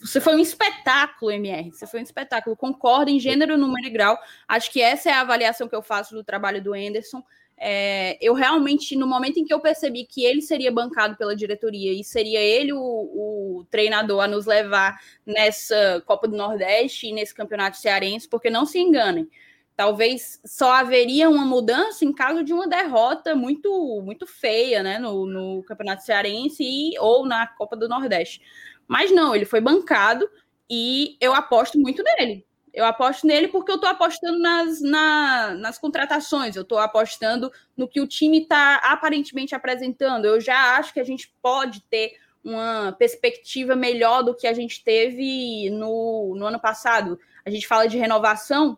[0.00, 1.70] Você foi um espetáculo, MR.
[1.70, 2.56] Você foi um espetáculo.
[2.56, 4.18] Concordo em gênero, número e grau.
[4.48, 7.22] Acho que essa é a avaliação que eu faço do trabalho do Anderson.
[7.56, 11.92] É, eu realmente, no momento em que eu percebi que ele seria bancado pela diretoria
[11.92, 17.34] e seria ele o, o treinador a nos levar nessa Copa do Nordeste e nesse
[17.34, 19.28] campeonato cearense, porque não se enganem
[19.76, 25.26] talvez só haveria uma mudança em caso de uma derrota muito muito feia né, no,
[25.26, 28.40] no Campeonato Cearense e, ou na Copa do Nordeste.
[28.86, 30.28] Mas não, ele foi bancado
[30.68, 32.46] e eu aposto muito nele.
[32.74, 37.86] Eu aposto nele porque eu estou apostando nas, na, nas contratações, eu estou apostando no
[37.86, 40.24] que o time está aparentemente apresentando.
[40.24, 44.82] Eu já acho que a gente pode ter uma perspectiva melhor do que a gente
[44.82, 47.18] teve no, no ano passado.
[47.46, 48.76] A gente fala de renovação,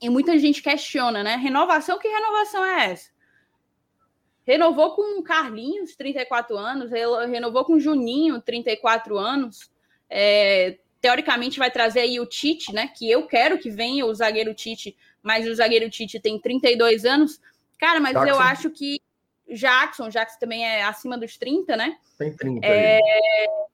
[0.00, 1.36] e muita gente questiona, né?
[1.36, 3.10] Renovação, que renovação é essa?
[4.46, 9.70] Renovou com Carlinhos, 34 anos, renovou com Juninho, 34 anos.
[10.10, 12.88] É, teoricamente vai trazer aí o Tite, né?
[12.88, 17.38] Que eu quero que venha o zagueiro Tite, mas o zagueiro Tite tem 32 anos.
[17.78, 18.30] Cara, mas Jackson.
[18.30, 18.98] eu acho que
[19.46, 21.98] Jackson, Jackson também é acima dos 30, né?
[22.16, 22.66] Tem 30.
[22.66, 23.00] É,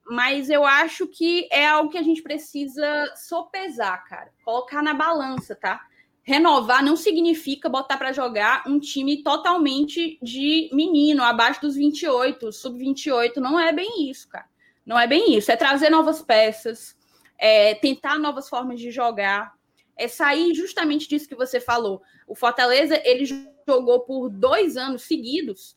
[0.06, 4.32] mas eu acho que é algo que a gente precisa sopesar, cara.
[4.44, 5.86] Colocar na balança, tá?
[6.22, 13.36] renovar não significa botar para jogar um time totalmente de menino, abaixo dos 28, sub-28.
[13.36, 14.46] Não é bem isso, cara.
[14.84, 15.50] Não é bem isso.
[15.50, 16.96] É trazer novas peças,
[17.40, 19.54] é tentar novas formas de jogar,
[19.96, 22.02] é sair justamente disso que você falou.
[22.26, 23.24] O Fortaleza, ele
[23.66, 25.76] jogou por dois anos seguidos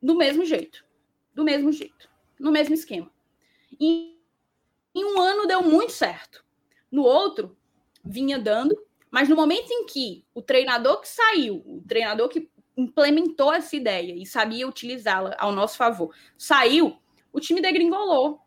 [0.00, 0.84] do mesmo jeito.
[1.34, 2.10] Do mesmo jeito.
[2.38, 3.10] No mesmo esquema.
[3.78, 4.18] E
[4.94, 6.44] em um ano deu muito certo.
[6.90, 7.56] No outro,
[8.04, 8.76] vinha dando
[9.12, 14.14] mas no momento em que o treinador que saiu, o treinador que implementou essa ideia
[14.14, 16.96] e sabia utilizá-la ao nosso favor, saiu,
[17.30, 18.40] o time degringolou.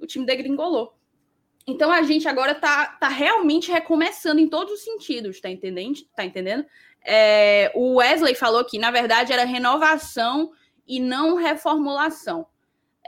[0.00, 0.95] O time degringolou.
[1.66, 6.06] Então a gente agora tá, tá realmente recomeçando em todos os sentidos, tá entendendo?
[6.14, 6.64] Tá entendendo?
[7.04, 10.52] É, o Wesley falou que, na verdade, era renovação
[10.86, 12.46] e não reformulação.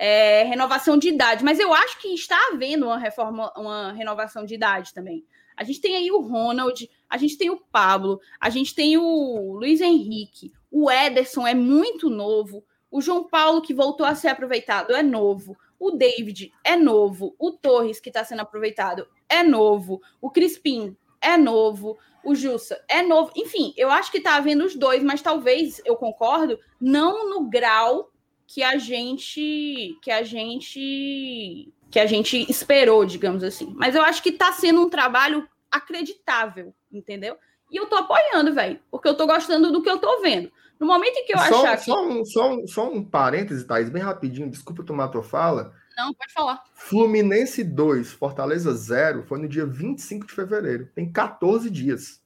[0.00, 4.54] É, renovação de idade, mas eu acho que está havendo uma, reforma, uma renovação de
[4.54, 5.24] idade também.
[5.56, 9.54] A gente tem aí o Ronald, a gente tem o Pablo, a gente tem o
[9.54, 14.94] Luiz Henrique, o Ederson é muito novo, o João Paulo, que voltou a ser aproveitado,
[14.94, 15.56] é novo.
[15.78, 17.34] O David é novo.
[17.38, 20.00] O Torres, que está sendo aproveitado, é novo.
[20.20, 21.98] O Crispim é novo.
[22.24, 23.32] O Jussa é novo.
[23.36, 28.10] Enfim, eu acho que está havendo os dois, mas talvez, eu concordo, não no grau
[28.46, 33.72] que a gente que a gente que a gente esperou, digamos assim.
[33.76, 37.36] Mas eu acho que está sendo um trabalho acreditável, entendeu?
[37.70, 40.50] E eu tô apoiando, velho, porque eu tô gostando do que eu tô vendo.
[40.78, 42.12] No momento em que eu só, achar só que.
[42.12, 45.74] Um, só, um, só um parêntese, Thaís, bem rapidinho, desculpa tomar a tua fala.
[45.96, 46.62] não, pode falar.
[46.74, 50.88] Fluminense 2, Fortaleza 0, foi no dia 25 de fevereiro.
[50.94, 52.20] Tem 14 dias.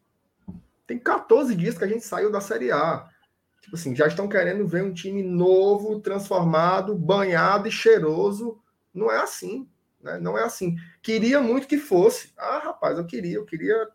[0.87, 3.09] Tem 14 dias que a gente saiu da Série A.
[3.63, 8.61] Tipo assim, já estão querendo ver um time novo, transformado, banhado e cheiroso.
[8.93, 9.69] Não é assim.
[10.03, 10.19] Né?
[10.19, 10.77] Não é assim.
[11.01, 12.33] Queria muito que fosse.
[12.37, 13.89] Ah, rapaz, eu queria, eu queria.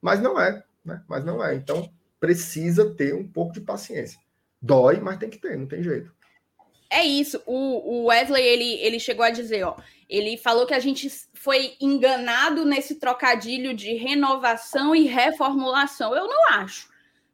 [0.00, 0.62] Mas não é.
[0.84, 1.02] Né?
[1.08, 1.54] Mas não é.
[1.54, 1.90] Então,
[2.20, 4.18] precisa ter um pouco de paciência.
[4.60, 6.14] Dói, mas tem que ter, não tem jeito.
[6.88, 7.42] É isso.
[7.46, 9.76] O, o Wesley, ele, ele chegou a dizer, ó.
[10.08, 16.14] Ele falou que a gente foi enganado nesse trocadilho de renovação e reformulação.
[16.14, 16.88] Eu não acho.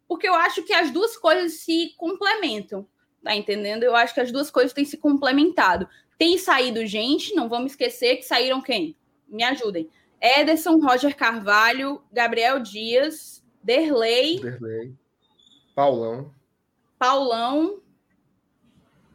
[0.09, 2.87] Porque eu acho que as duas coisas se complementam.
[3.23, 3.85] Tá entendendo?
[3.85, 5.89] Eu acho que as duas coisas têm se complementado.
[6.19, 8.97] Tem saído gente, não vamos esquecer que saíram quem?
[9.29, 9.89] Me ajudem.
[10.21, 14.41] Ederson, Roger Carvalho, Gabriel Dias, Derlei.
[14.41, 14.95] Derlei.
[15.75, 16.33] Paulão.
[16.99, 17.81] Paulão.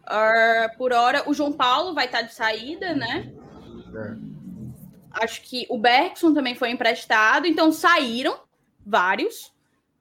[0.04, 3.34] Uh, por hora, o João Paulo vai estar de saída, né?
[3.96, 4.28] É.
[5.24, 8.40] Acho que o Bergson também foi emprestado, então saíram
[8.86, 9.54] vários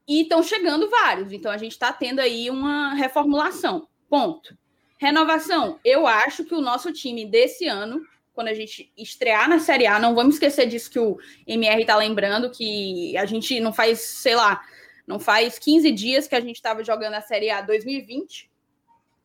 [0.07, 1.32] e estão chegando vários.
[1.32, 3.88] Então a gente está tendo aí uma reformulação.
[4.09, 4.57] Ponto.
[4.99, 5.80] Renovação.
[5.84, 8.01] Eu acho que o nosso time desse ano,
[8.37, 11.16] quando a gente estrear na Série A, não vamos esquecer disso que o
[11.47, 14.62] MR está lembrando, que a gente não faz, sei lá,
[15.07, 18.51] não faz 15 dias que a gente estava jogando a Série A 2020.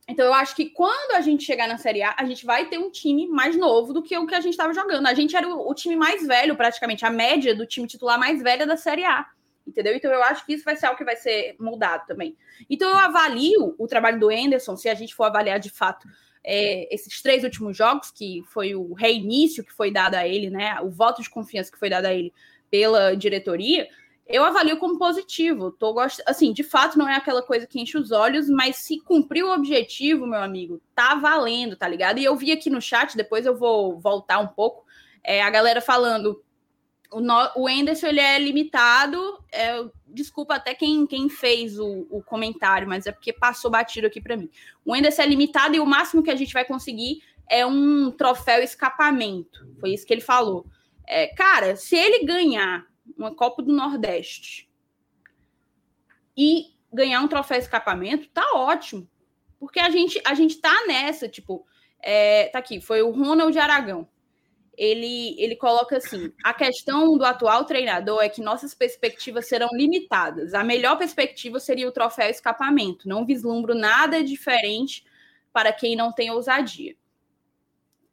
[0.07, 2.77] Então eu acho que quando a gente chegar na Série A, a gente vai ter
[2.77, 5.05] um time mais novo do que o que a gente estava jogando.
[5.07, 8.41] A gente era o, o, time mais velho, praticamente, a média do time titular mais
[8.41, 9.27] velha da Série A.
[9.67, 9.93] Entendeu?
[9.93, 12.37] Então eu acho que isso vai ser algo que vai ser mudado também.
[12.69, 16.07] Então eu avalio o trabalho do Anderson, se a gente for avaliar de fato
[16.43, 20.79] é, esses três últimos jogos, que foi o reinício que foi dado a ele, né?
[20.81, 22.33] O voto de confiança que foi dado a ele
[22.69, 23.87] pela diretoria
[24.31, 25.71] eu avalio como positivo.
[25.71, 26.21] Tô gost...
[26.25, 29.53] Assim, de fato, não é aquela coisa que enche os olhos, mas se cumprir o
[29.53, 32.19] objetivo, meu amigo, tá valendo, tá ligado?
[32.19, 34.85] E eu vi aqui no chat, depois eu vou voltar um pouco,
[35.23, 36.41] é, a galera falando.
[37.11, 37.51] O, no...
[37.55, 39.43] o Enderson, ele é limitado.
[39.51, 39.83] É...
[40.07, 44.37] Desculpa até quem, quem fez o, o comentário, mas é porque passou batido aqui para
[44.37, 44.49] mim.
[44.83, 48.63] O Enderson é limitado e o máximo que a gente vai conseguir é um troféu
[48.63, 49.67] escapamento.
[49.79, 50.65] Foi isso que ele falou.
[51.05, 52.87] É, cara, se ele ganhar
[53.17, 54.69] uma Copa do Nordeste
[56.35, 59.07] e ganhar um troféu escapamento, tá ótimo.
[59.59, 61.65] Porque a gente, a gente tá nessa, tipo,
[62.01, 64.07] é, tá aqui, foi o Ronald Aragão.
[64.81, 70.55] Ele, ele coloca assim: a questão do atual treinador é que nossas perspectivas serão limitadas.
[70.55, 73.07] A melhor perspectiva seria o troféu escapamento.
[73.07, 75.05] Não vislumbro nada diferente
[75.53, 76.95] para quem não tem ousadia.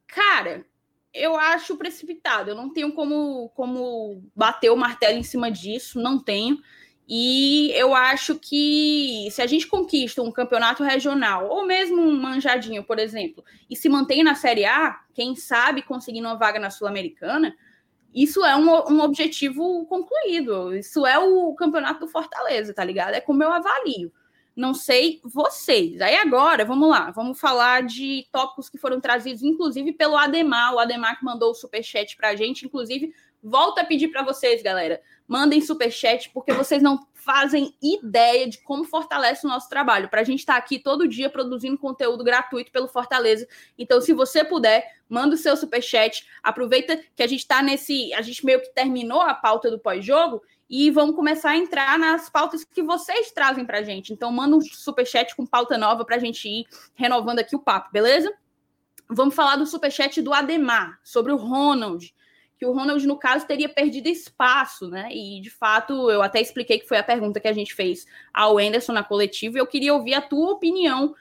[0.07, 0.67] Cara,
[1.15, 2.51] eu acho precipitado.
[2.51, 6.63] Eu não tenho como, como bater o martelo em cima disso, não tenho.
[7.11, 12.85] E eu acho que se a gente conquista um campeonato regional, ou mesmo um manjadinho,
[12.85, 17.57] por exemplo, e se mantém na Série A, quem sabe conseguindo uma vaga na Sul-Americana,
[18.15, 20.75] isso é um, um objetivo concluído.
[20.75, 23.15] Isso é o campeonato do Fortaleza, tá ligado?
[23.15, 24.13] É como eu avalio.
[24.55, 26.01] Não sei vocês.
[26.01, 30.75] Aí agora, vamos lá, vamos falar de tópicos que foram trazidos, inclusive pelo Ademar.
[30.75, 34.63] O Ademar que mandou o superchat para a gente, inclusive, volta a pedir para vocês,
[34.63, 35.01] galera.
[35.27, 40.09] Mandem superchat, porque vocês não fazem ideia de como fortalece o nosso trabalho.
[40.09, 43.47] Para a gente estar tá aqui todo dia produzindo conteúdo gratuito pelo Fortaleza.
[43.79, 46.27] Então, se você puder, manda o seu superchat.
[46.43, 48.13] Aproveita que a gente está nesse.
[48.15, 52.29] A gente meio que terminou a pauta do pós-jogo e vamos começar a entrar nas
[52.29, 54.13] pautas que vocês trazem para a gente.
[54.13, 57.91] Então, manda um superchat com pauta nova para a gente ir renovando aqui o papo,
[57.93, 58.33] beleza?
[59.09, 62.15] Vamos falar do superchat do Ademar, sobre o Ronald,
[62.59, 65.09] que o Ronald, no caso, teria perdido espaço, né?
[65.13, 68.05] E, de fato, eu até expliquei que foi a pergunta que a gente fez
[68.35, 71.15] ao Anderson na coletiva, e eu queria ouvir a tua opinião,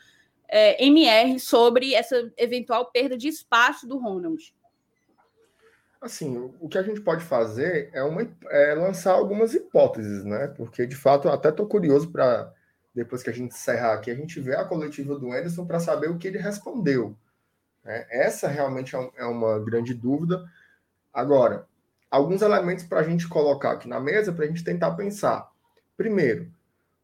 [0.47, 4.51] é, MR, sobre essa eventual perda de espaço do Ronald.
[6.01, 10.47] Assim, o que a gente pode fazer é, uma, é lançar algumas hipóteses, né?
[10.47, 12.51] Porque, de fato, até estou curioso para,
[12.95, 16.09] depois que a gente encerrar aqui, a gente ver a coletiva do Anderson para saber
[16.09, 17.15] o que ele respondeu.
[17.83, 18.07] Né?
[18.09, 20.43] Essa realmente é, é uma grande dúvida.
[21.17, 21.67] Agora,
[22.11, 25.49] alguns elementos para a gente colocar aqui na mesa para a gente tentar pensar.
[25.97, 26.53] Primeiro,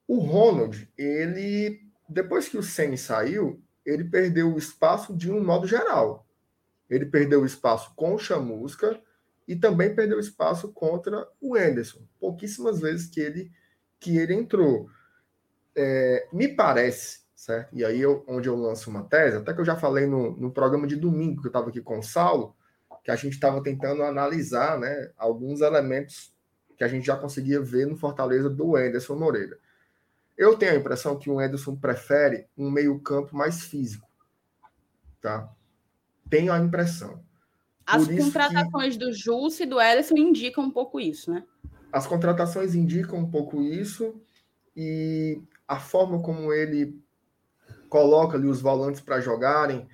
[0.07, 5.65] o Ronald, ele, depois que o Ceni saiu, ele perdeu o espaço de um modo
[5.65, 6.27] geral.
[6.87, 9.01] Ele perdeu o espaço com o Chamusca
[9.47, 12.03] e também perdeu espaço contra o Anderson.
[12.19, 13.51] Pouquíssimas vezes que ele,
[13.99, 14.91] que ele entrou.
[15.75, 17.75] É, me parece, certo?
[17.75, 20.51] E aí eu, onde eu lanço uma tese, até que eu já falei no, no
[20.51, 22.55] programa de domingo que eu estava aqui com o Saulo,
[23.03, 26.33] que a gente estava tentando analisar né, alguns elementos
[26.77, 29.57] que a gente já conseguia ver no Fortaleza do Anderson Moreira.
[30.37, 34.07] Eu tenho a impressão que o Anderson prefere um meio-campo mais físico.
[35.21, 35.49] Tá?
[36.33, 37.23] tenho a impressão.
[37.85, 39.05] As contratações que...
[39.05, 41.43] do Jus e do Ederson indicam um pouco isso, né?
[41.91, 44.19] As contratações indicam um pouco isso
[44.75, 46.99] e a forma como ele
[47.87, 49.87] coloca ali os volantes para jogarem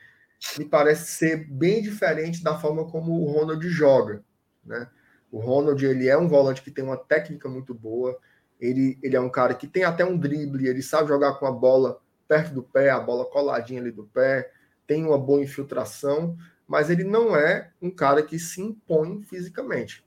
[0.58, 4.24] me parece ser bem diferente da forma como o Ronald joga,
[4.64, 4.90] né?
[5.32, 8.18] O Ronald ele é um volante que tem uma técnica muito boa,
[8.60, 11.52] ele, ele é um cara que tem até um drible, ele sabe jogar com a
[11.52, 14.52] bola perto do pé, a bola coladinha ali do pé,
[14.88, 16.38] tem uma boa infiltração,
[16.68, 20.06] mas ele não é um cara que se impõe fisicamente.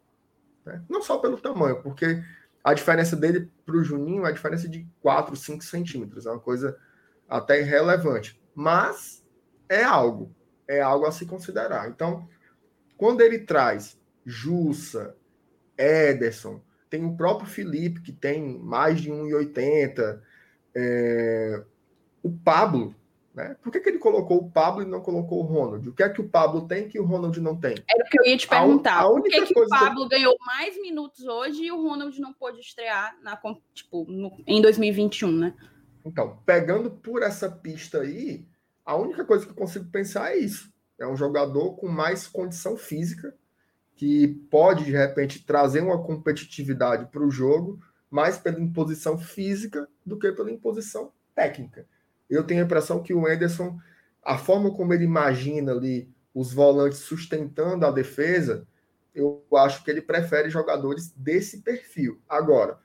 [0.64, 0.82] Né?
[0.88, 2.22] Não só pelo tamanho, porque
[2.62, 6.40] a diferença dele para o Juninho é a diferença de 4, 5 centímetros, é uma
[6.40, 6.76] coisa
[7.28, 8.40] até irrelevante.
[8.54, 9.21] Mas
[9.68, 10.34] é algo,
[10.68, 11.88] é algo a se considerar.
[11.88, 12.28] Então,
[12.96, 15.16] quando ele traz Jussa,
[15.76, 20.20] Ederson, tem o próprio Felipe, que tem mais de 1,80,
[20.74, 21.62] é,
[22.22, 22.94] o Pablo,
[23.34, 23.56] né?
[23.62, 25.88] Por que, que ele colocou o Pablo e não colocou o Ronald?
[25.88, 27.74] O que é que o Pablo tem que o Ronald não tem?
[27.88, 28.96] Era o que eu ia te perguntar.
[28.96, 30.16] A, a Por que, que o Pablo que...
[30.16, 33.40] ganhou mais minutos hoje e o Ronald não pôde estrear na,
[33.72, 35.54] tipo, no, em 2021, né?
[36.04, 38.44] Então, pegando por essa pista aí,
[38.84, 40.72] a única coisa que eu consigo pensar é isso.
[40.98, 43.34] É um jogador com mais condição física,
[43.94, 47.80] que pode, de repente, trazer uma competitividade para o jogo,
[48.10, 51.86] mais pela imposição física do que pela imposição técnica.
[52.28, 53.78] Eu tenho a impressão que o Anderson,
[54.24, 58.66] a forma como ele imagina ali os volantes sustentando a defesa,
[59.14, 62.20] eu acho que ele prefere jogadores desse perfil.
[62.28, 62.78] Agora,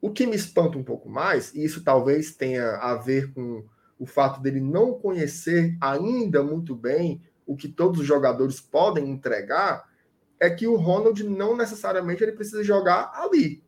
[0.00, 3.64] o que me espanta um pouco mais, e isso talvez tenha a ver com
[3.98, 9.88] o fato dele não conhecer ainda muito bem o que todos os jogadores podem entregar,
[10.40, 13.62] é que o Ronald não necessariamente ele precisa jogar ali.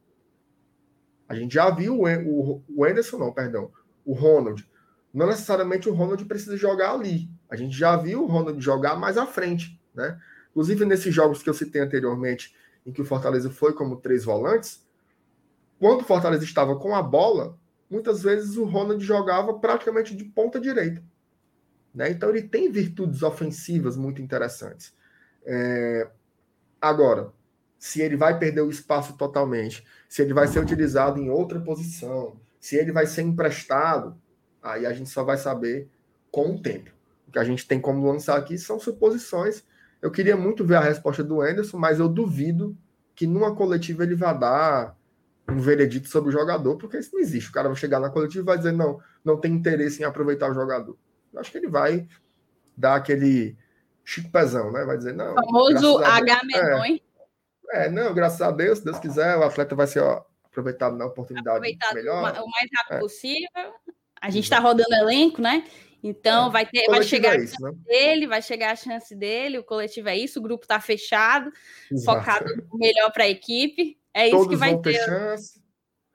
[1.29, 3.71] A gente já viu o, Anderson, não, perdão,
[4.05, 4.69] o Ronald.
[5.13, 7.31] Não necessariamente o Ronald precisa jogar ali.
[7.49, 10.21] A gente já viu o Ronald jogar mais à frente, né?
[10.51, 12.55] Inclusive nesses jogos que eu citei anteriormente,
[12.85, 14.85] em que o Fortaleza foi como três volantes,
[15.79, 17.59] quando o Fortaleza estava com a bola,
[17.91, 21.03] muitas vezes o Ronald jogava praticamente de ponta direita.
[21.95, 22.11] Né?
[22.11, 24.95] Então ele tem virtudes ofensivas muito interessantes.
[25.45, 26.09] É...
[26.81, 27.33] Agora,
[27.79, 32.37] se ele vai perder o espaço totalmente, se ele vai ser utilizado em outra posição,
[32.59, 34.17] se ele vai ser emprestado,
[34.63, 35.89] aí a gente só vai saber
[36.31, 36.91] com o tempo.
[37.29, 39.63] O que a gente tem como lançar aqui são suposições.
[40.01, 42.77] Eu queria muito ver a resposta do Anderson, mas eu duvido
[43.15, 44.97] que numa coletiva ele vá dar
[45.49, 47.51] um veredito sobre o jogador, porque isso não existe.
[47.51, 50.51] O cara vai chegar na coletiva e vai dizer, não, não tem interesse em aproveitar
[50.51, 50.97] o jogador.
[51.33, 52.07] Eu acho que ele vai
[52.77, 53.57] dar aquele
[54.05, 54.85] Chico Pezão, né?
[54.85, 55.33] Vai dizer, não.
[55.33, 56.41] O famoso H.
[57.73, 60.97] É, é, não, graças a Deus, se Deus quiser, o atleta vai ser ó, aproveitado
[60.97, 62.19] na oportunidade aproveitado melhor.
[62.21, 63.01] O mais rápido é.
[63.01, 63.75] possível.
[64.21, 65.65] A gente está rodando elenco, né?
[66.03, 66.51] Então é.
[66.51, 67.85] vai ter, vai chegar é isso, a chance né?
[67.87, 71.51] dele, vai chegar a chance dele, o coletivo é isso, o grupo está fechado,
[71.91, 72.19] Exato.
[72.19, 73.99] focado melhor para a equipe.
[74.15, 74.93] É isso Todos que vai ter.
[74.93, 75.61] ter chance.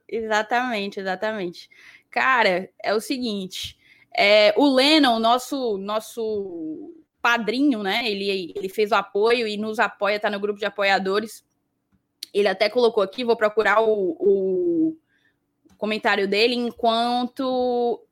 [0.08, 1.70] Exatamente, exatamente.
[2.10, 3.78] Cara, é o seguinte:
[4.18, 8.10] é, o Lennon, nosso nosso padrinho, né?
[8.10, 11.46] Ele, ele fez o apoio e nos apoia, tá no grupo de apoiadores.
[12.34, 14.98] Ele até colocou aqui, vou procurar o, o
[15.78, 18.06] comentário dele, enquanto.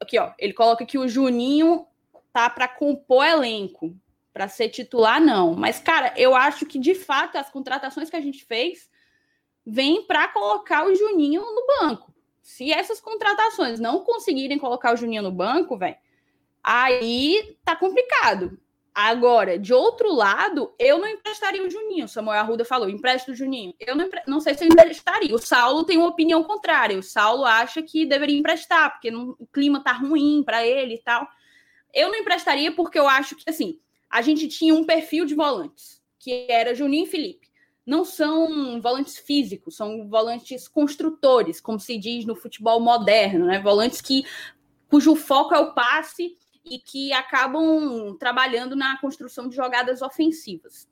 [0.00, 0.32] Aqui, ó.
[0.38, 1.86] Ele coloca que o Juninho
[2.32, 3.96] tá para compor elenco.
[4.32, 5.54] Para ser titular, não.
[5.54, 8.90] Mas, cara, eu acho que de fato as contratações que a gente fez
[9.66, 12.12] vêm para colocar o Juninho no banco.
[12.42, 15.96] Se essas contratações não conseguirem colocar o Juninho no banco, velho,
[16.62, 18.58] aí tá complicado.
[18.94, 22.06] Agora, de outro lado, eu não emprestaria o Juninho.
[22.06, 23.74] Samuel Arruda falou: empresta o Juninho.
[23.80, 25.34] Eu não, não sei se eu emprestaria.
[25.34, 26.96] O Saulo tem uma opinião contrária.
[26.96, 31.02] O Saulo acha que deveria emprestar, porque não, o clima tá ruim para ele e
[31.02, 31.26] tal.
[31.92, 36.00] Eu não emprestaria porque eu acho que, assim, a gente tinha um perfil de volantes,
[36.20, 37.43] que era Juninho e Felipe.
[37.86, 43.60] Não são volantes físicos, são volantes construtores, como se diz no futebol moderno, né?
[43.60, 44.24] Volantes que
[44.88, 50.88] cujo foco é o passe e que acabam trabalhando na construção de jogadas ofensivas.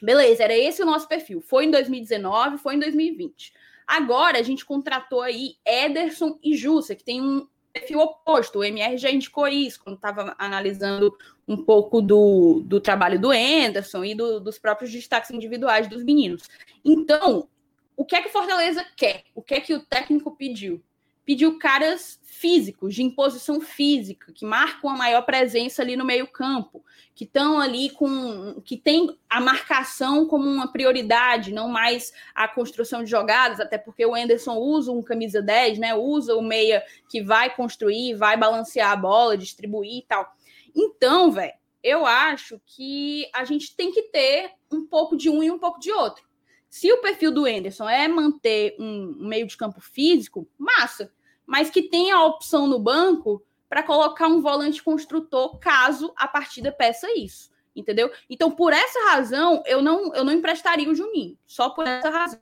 [0.00, 1.40] Beleza, era esse o nosso perfil.
[1.40, 3.52] Foi em 2019, foi em 2020.
[3.86, 8.58] Agora a gente contratou aí Ederson e Jussa, que tem um perfil oposto.
[8.58, 11.16] O MR já indicou isso quando estava analisando
[11.46, 16.48] um pouco do, do trabalho do Anderson e do, dos próprios destaques individuais dos meninos.
[16.84, 17.48] Então,
[17.96, 19.24] o que é que Fortaleza quer?
[19.34, 20.82] O que é que o técnico pediu?
[21.28, 26.82] Pediu caras físicos, de imposição física, que marcam a maior presença ali no meio-campo,
[27.14, 28.62] que estão ali com.
[28.64, 34.06] que tem a marcação como uma prioridade, não mais a construção de jogadas, até porque
[34.06, 35.94] o Anderson usa um camisa 10, né?
[35.94, 40.34] Usa o meia que vai construir, vai balancear a bola, distribuir e tal.
[40.74, 41.52] Então, velho,
[41.82, 45.78] eu acho que a gente tem que ter um pouco de um e um pouco
[45.78, 46.26] de outro.
[46.70, 51.12] Se o perfil do Enderson é manter um meio de campo físico, massa,
[51.48, 56.70] mas que tenha a opção no banco para colocar um volante construtor caso a partida
[56.70, 58.10] peça isso, entendeu?
[58.28, 62.38] Então, por essa razão, eu não, eu não emprestaria o Juninho, só por essa razão.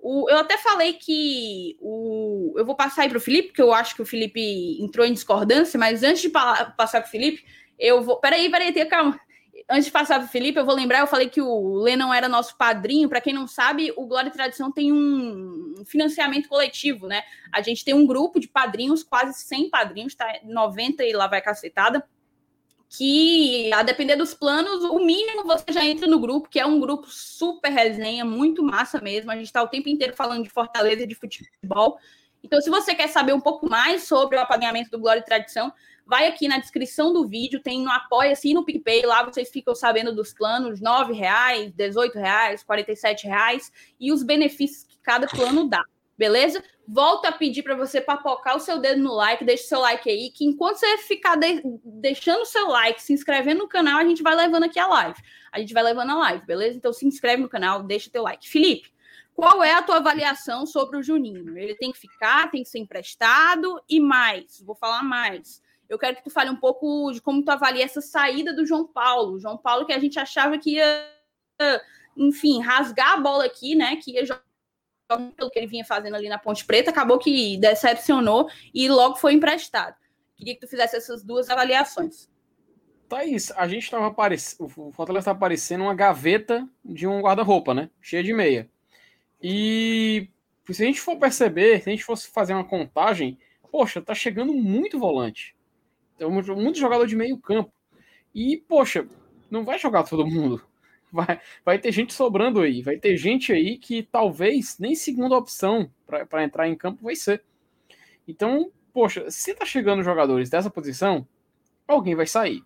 [0.00, 3.72] O, eu até falei que o, eu vou passar aí para o Felipe, porque eu
[3.72, 7.44] acho que o Felipe entrou em discordância, mas antes de pa passar para o Felipe,
[7.78, 8.16] eu vou.
[8.16, 9.20] Peraí, peraí, calma
[9.68, 12.28] antes de passar para o Felipe, eu vou lembrar, eu falei que o Lennon era
[12.28, 13.08] nosso padrinho.
[13.08, 17.22] Para quem não sabe, o Glória e Tradição tem um financiamento coletivo, né?
[17.52, 20.26] A gente tem um grupo de padrinhos, quase 100 padrinhos, tá?
[20.42, 22.06] 90 e lá vai cacetada.
[22.90, 26.80] Que, a depender dos planos, o mínimo você já entra no grupo, que é um
[26.80, 29.30] grupo super resenha, muito massa mesmo.
[29.30, 31.98] A gente está o tempo inteiro falando de Fortaleza e de futebol.
[32.42, 35.70] Então, se você quer saber um pouco mais sobre o apadrinhamento do Glória e Tradição,
[36.08, 39.74] vai aqui na descrição do vídeo, tem no Apoia-se e no PicPay, lá vocês ficam
[39.74, 45.68] sabendo dos planos, R$ reais, R$ reais, R$ reais e os benefícios que cada plano
[45.68, 45.84] dá,
[46.16, 46.64] beleza?
[46.86, 50.30] Volto a pedir para você papocar o seu dedo no like, deixe seu like aí,
[50.30, 54.22] que enquanto você ficar de deixando o seu like, se inscrevendo no canal, a gente
[54.22, 55.20] vai levando aqui a live.
[55.52, 56.74] A gente vai levando a live, beleza?
[56.74, 58.48] Então se inscreve no canal, deixa teu like.
[58.48, 58.90] Felipe,
[59.34, 61.58] qual é a tua avaliação sobre o Juninho?
[61.58, 66.16] Ele tem que ficar, tem que ser emprestado e mais, vou falar mais eu quero
[66.16, 69.38] que tu fale um pouco de como tu avalia essa saída do João Paulo.
[69.38, 71.10] João Paulo que a gente achava que ia,
[72.16, 73.96] enfim, rasgar a bola aqui, né?
[73.96, 74.42] Que ia jogar
[75.36, 79.32] pelo que ele vinha fazendo ali na Ponte Preta, acabou que decepcionou e logo foi
[79.32, 79.96] emprestado.
[80.36, 82.28] Queria que tu fizesse essas duas avaliações.
[83.08, 84.66] Thaís, a gente estava aparecendo.
[84.76, 87.88] O Fortaleza estava parecendo uma gaveta de um guarda-roupa, né?
[88.02, 88.68] Cheia de meia.
[89.42, 90.28] E
[90.70, 93.38] se a gente for perceber, se a gente fosse fazer uma contagem,
[93.72, 95.56] poxa, tá chegando muito volante.
[96.18, 97.72] Temos muito jogador de meio campo.
[98.34, 99.06] E, poxa,
[99.50, 100.62] não vai jogar todo mundo.
[101.10, 102.82] Vai, vai ter gente sobrando aí.
[102.82, 107.42] Vai ter gente aí que talvez nem segunda opção para entrar em campo vai ser.
[108.26, 111.26] Então, poxa, se tá chegando jogadores dessa posição,
[111.86, 112.62] alguém vai sair.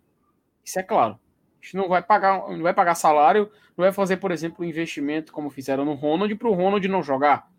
[0.65, 1.13] Isso é claro.
[1.61, 4.67] A gente não vai pagar, não vai pagar salário, não vai fazer, por exemplo, um
[4.67, 7.49] investimento como fizeram no Ronald para o Ronald não jogar.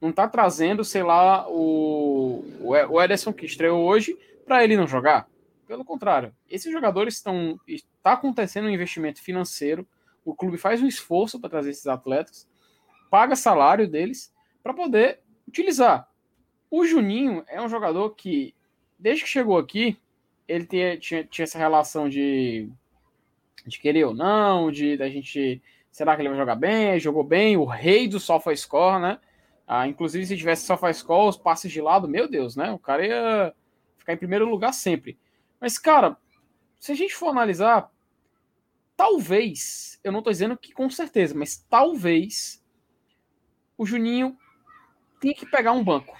[0.00, 5.28] Não tá trazendo, sei lá, o, o Ederson que estreou hoje para ele não jogar.
[5.66, 7.58] Pelo contrário, esses jogadores estão.
[7.66, 9.86] Está acontecendo um investimento financeiro,
[10.24, 12.48] o clube faz um esforço para trazer esses atletas,
[13.10, 14.32] paga salário deles
[14.62, 16.08] para poder utilizar.
[16.70, 18.54] O Juninho é um jogador que,
[18.98, 19.98] desde que chegou aqui,
[20.48, 22.68] ele tinha, tinha, tinha essa relação de,
[23.66, 25.62] de querer ou não, de da gente.
[25.90, 26.98] Será que ele vai jogar bem?
[26.98, 29.18] Jogou bem, o rei do sofa score, né?
[29.66, 32.70] Ah, inclusive, se tivesse sofa score, os passes de lado, meu Deus, né?
[32.72, 33.54] O cara ia
[33.98, 35.18] ficar em primeiro lugar sempre.
[35.62, 36.16] Mas, cara,
[36.80, 37.88] se a gente for analisar,
[38.96, 42.60] talvez, eu não estou dizendo que com certeza, mas talvez
[43.78, 44.36] o Juninho
[45.20, 46.18] tenha que pegar um banco.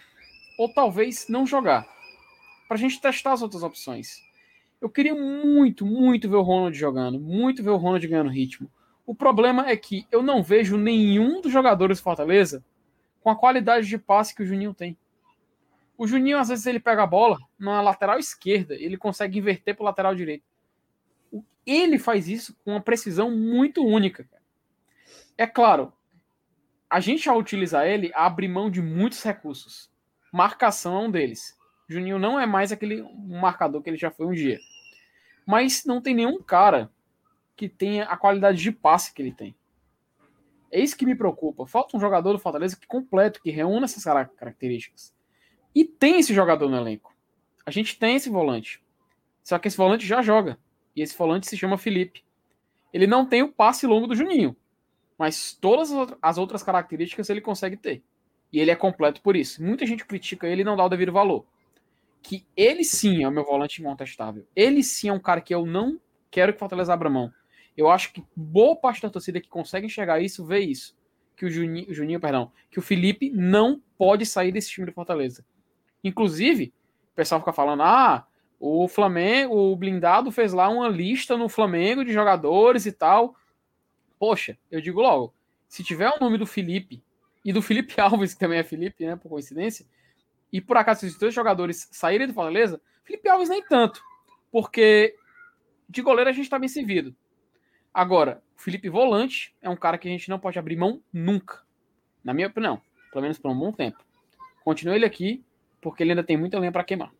[0.57, 1.85] Ou talvez não jogar.
[2.69, 4.23] Para a gente testar as outras opções.
[4.81, 7.19] Eu queria muito, muito ver o Ronald jogando.
[7.19, 8.71] Muito ver o Ronald ganhando ritmo.
[9.05, 12.65] O problema é que eu não vejo nenhum dos jogadores do Fortaleza
[13.21, 14.97] com a qualidade de passe que o Juninho tem.
[16.03, 19.85] O Juninho, às vezes, ele pega a bola na lateral esquerda, ele consegue inverter para
[19.85, 20.45] o lateral direito.
[21.65, 24.29] Ele faz isso com uma precisão muito única.
[25.39, 25.93] É claro,
[26.91, 29.93] a gente, ao utilizar ele, abre mão de muitos recursos.
[30.33, 31.57] Marcação é um deles.
[31.89, 34.59] Juninho não é mais aquele marcador que ele já foi um dia.
[35.47, 36.91] Mas não tem nenhum cara
[37.55, 39.55] que tenha a qualidade de passe que ele tem.
[40.69, 41.65] É isso que me preocupa.
[41.65, 45.15] Falta um jogador do Fortaleza que completo, que reúna essas características.
[45.75, 47.15] E tem esse jogador no elenco.
[47.65, 48.83] A gente tem esse volante.
[49.43, 50.59] Só que esse volante já joga.
[50.95, 52.25] E esse volante se chama Felipe.
[52.93, 54.57] Ele não tem o passe longo do Juninho.
[55.19, 58.03] Mas todas as outras características ele consegue ter.
[58.53, 59.63] E ele é completo por isso.
[59.63, 61.47] Muita gente critica ele e não dá o devido valor.
[62.23, 64.47] Que ele sim é o meu volante incontestável.
[64.55, 65.99] Ele sim é um cara que eu não
[66.31, 67.33] quero que Fortaleza abra mão.
[67.77, 70.95] Eu acho que boa parte da torcida que consegue enxergar isso vê isso.
[71.37, 75.45] Que o Juninho, Juninho, perdão, que o Felipe não pode sair desse time do Fortaleza.
[76.03, 76.73] Inclusive,
[77.13, 78.27] o pessoal fica falando: ah,
[78.59, 83.35] o Flamengo, o blindado fez lá uma lista no Flamengo de jogadores e tal.
[84.19, 85.35] Poxa, eu digo logo:
[85.69, 87.03] se tiver o nome do Felipe
[87.45, 89.87] e do Felipe Alves, que também é Felipe, né, por coincidência,
[90.53, 94.03] e por acaso esses dois jogadores saírem do Fortaleza, Felipe Alves nem tanto,
[94.51, 95.17] porque
[95.89, 97.15] de goleiro a gente está bem servido.
[97.93, 101.63] Agora, Felipe Volante é um cara que a gente não pode abrir mão nunca,
[102.23, 102.81] na minha opinião,
[103.11, 103.99] pelo menos por um bom tempo.
[104.65, 105.45] Continua ele aqui,
[105.83, 107.13] porque ele ainda tem muita lenha para queimar.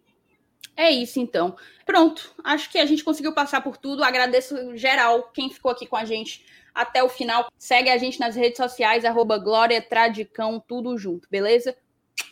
[0.75, 1.55] É isso, então.
[1.85, 4.03] Pronto, acho que a gente conseguiu passar por tudo.
[4.03, 7.49] Agradeço geral quem ficou aqui com a gente até o final.
[7.59, 11.77] Segue a gente nas redes sociais, arroba Glória Tradicão, tudo junto, beleza?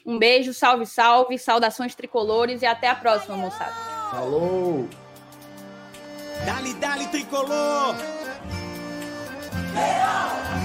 [0.07, 3.75] Um beijo, salve, salve, saudações tricolores e até a próxima, moçada.
[4.11, 4.89] Falou!
[6.47, 7.95] Dali, dali, tricolor!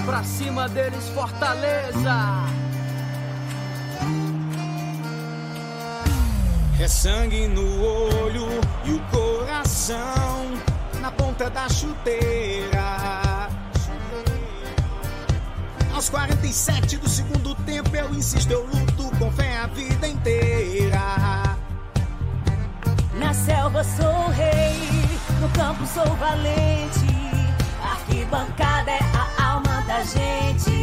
[0.06, 2.46] Pra cima deles, Fortaleza!
[6.78, 8.46] É sangue no olho
[8.84, 10.44] e o coração
[11.00, 13.48] na ponta da chuteira.
[15.94, 21.56] Aos 47 do segundo tempo eu insisto, eu luto com fé a vida inteira.
[23.14, 24.76] Na selva sou rei,
[25.40, 27.16] no campo sou valente.
[27.82, 29.00] Arquibancada é
[29.38, 30.75] a alma da gente.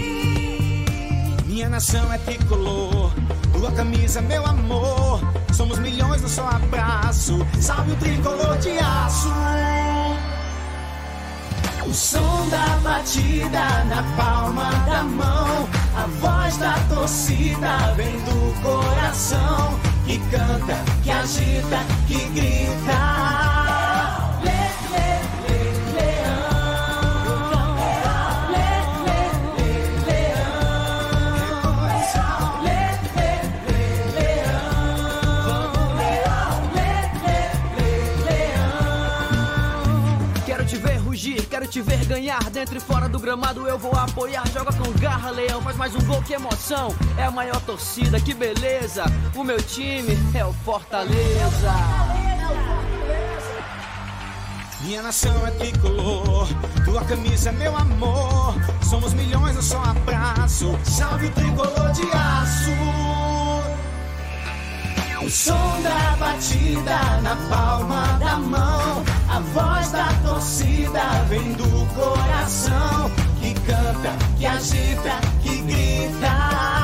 [1.54, 3.14] Minha nação é tricolor,
[3.54, 5.22] tua camisa, meu amor.
[5.54, 7.38] Somos milhões no só abraço.
[7.62, 9.32] Salve o tricolor de aço.
[11.86, 15.70] O som da batida na palma da mão.
[15.96, 19.80] A voz da torcida vem do coração.
[20.08, 21.78] Que canta, que agita,
[22.08, 23.63] que grita.
[42.08, 43.68] Ganhar dentro e fora do gramado.
[43.68, 44.48] Eu vou apoiar.
[44.52, 45.62] Joga com garra, leão.
[45.62, 46.94] Faz mais um gol, que emoção.
[47.18, 49.04] É a maior torcida, que beleza.
[49.36, 51.74] O meu time é o Fortaleza.
[54.84, 56.46] Minha nação é tricolor,
[56.84, 58.54] tua camisa é meu amor.
[58.82, 60.78] Somos milhões, eu só abraço.
[60.84, 62.72] Salve o tricolor de aço.
[65.26, 69.06] O som da batida na palma da mão.
[69.30, 70.13] A voz da
[70.44, 73.10] torcida vem do coração.
[73.40, 76.83] Que canta, que agita, que grita.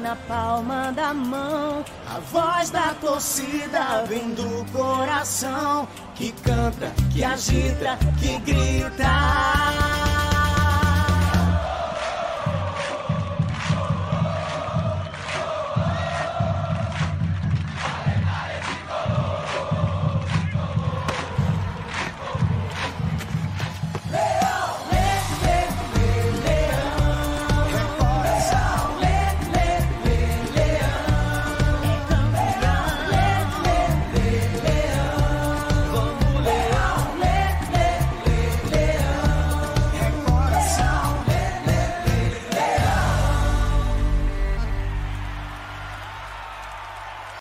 [0.00, 1.84] Na palma da mão.
[2.08, 10.25] A voz da torcida vem do coração que canta, que agita, que grita.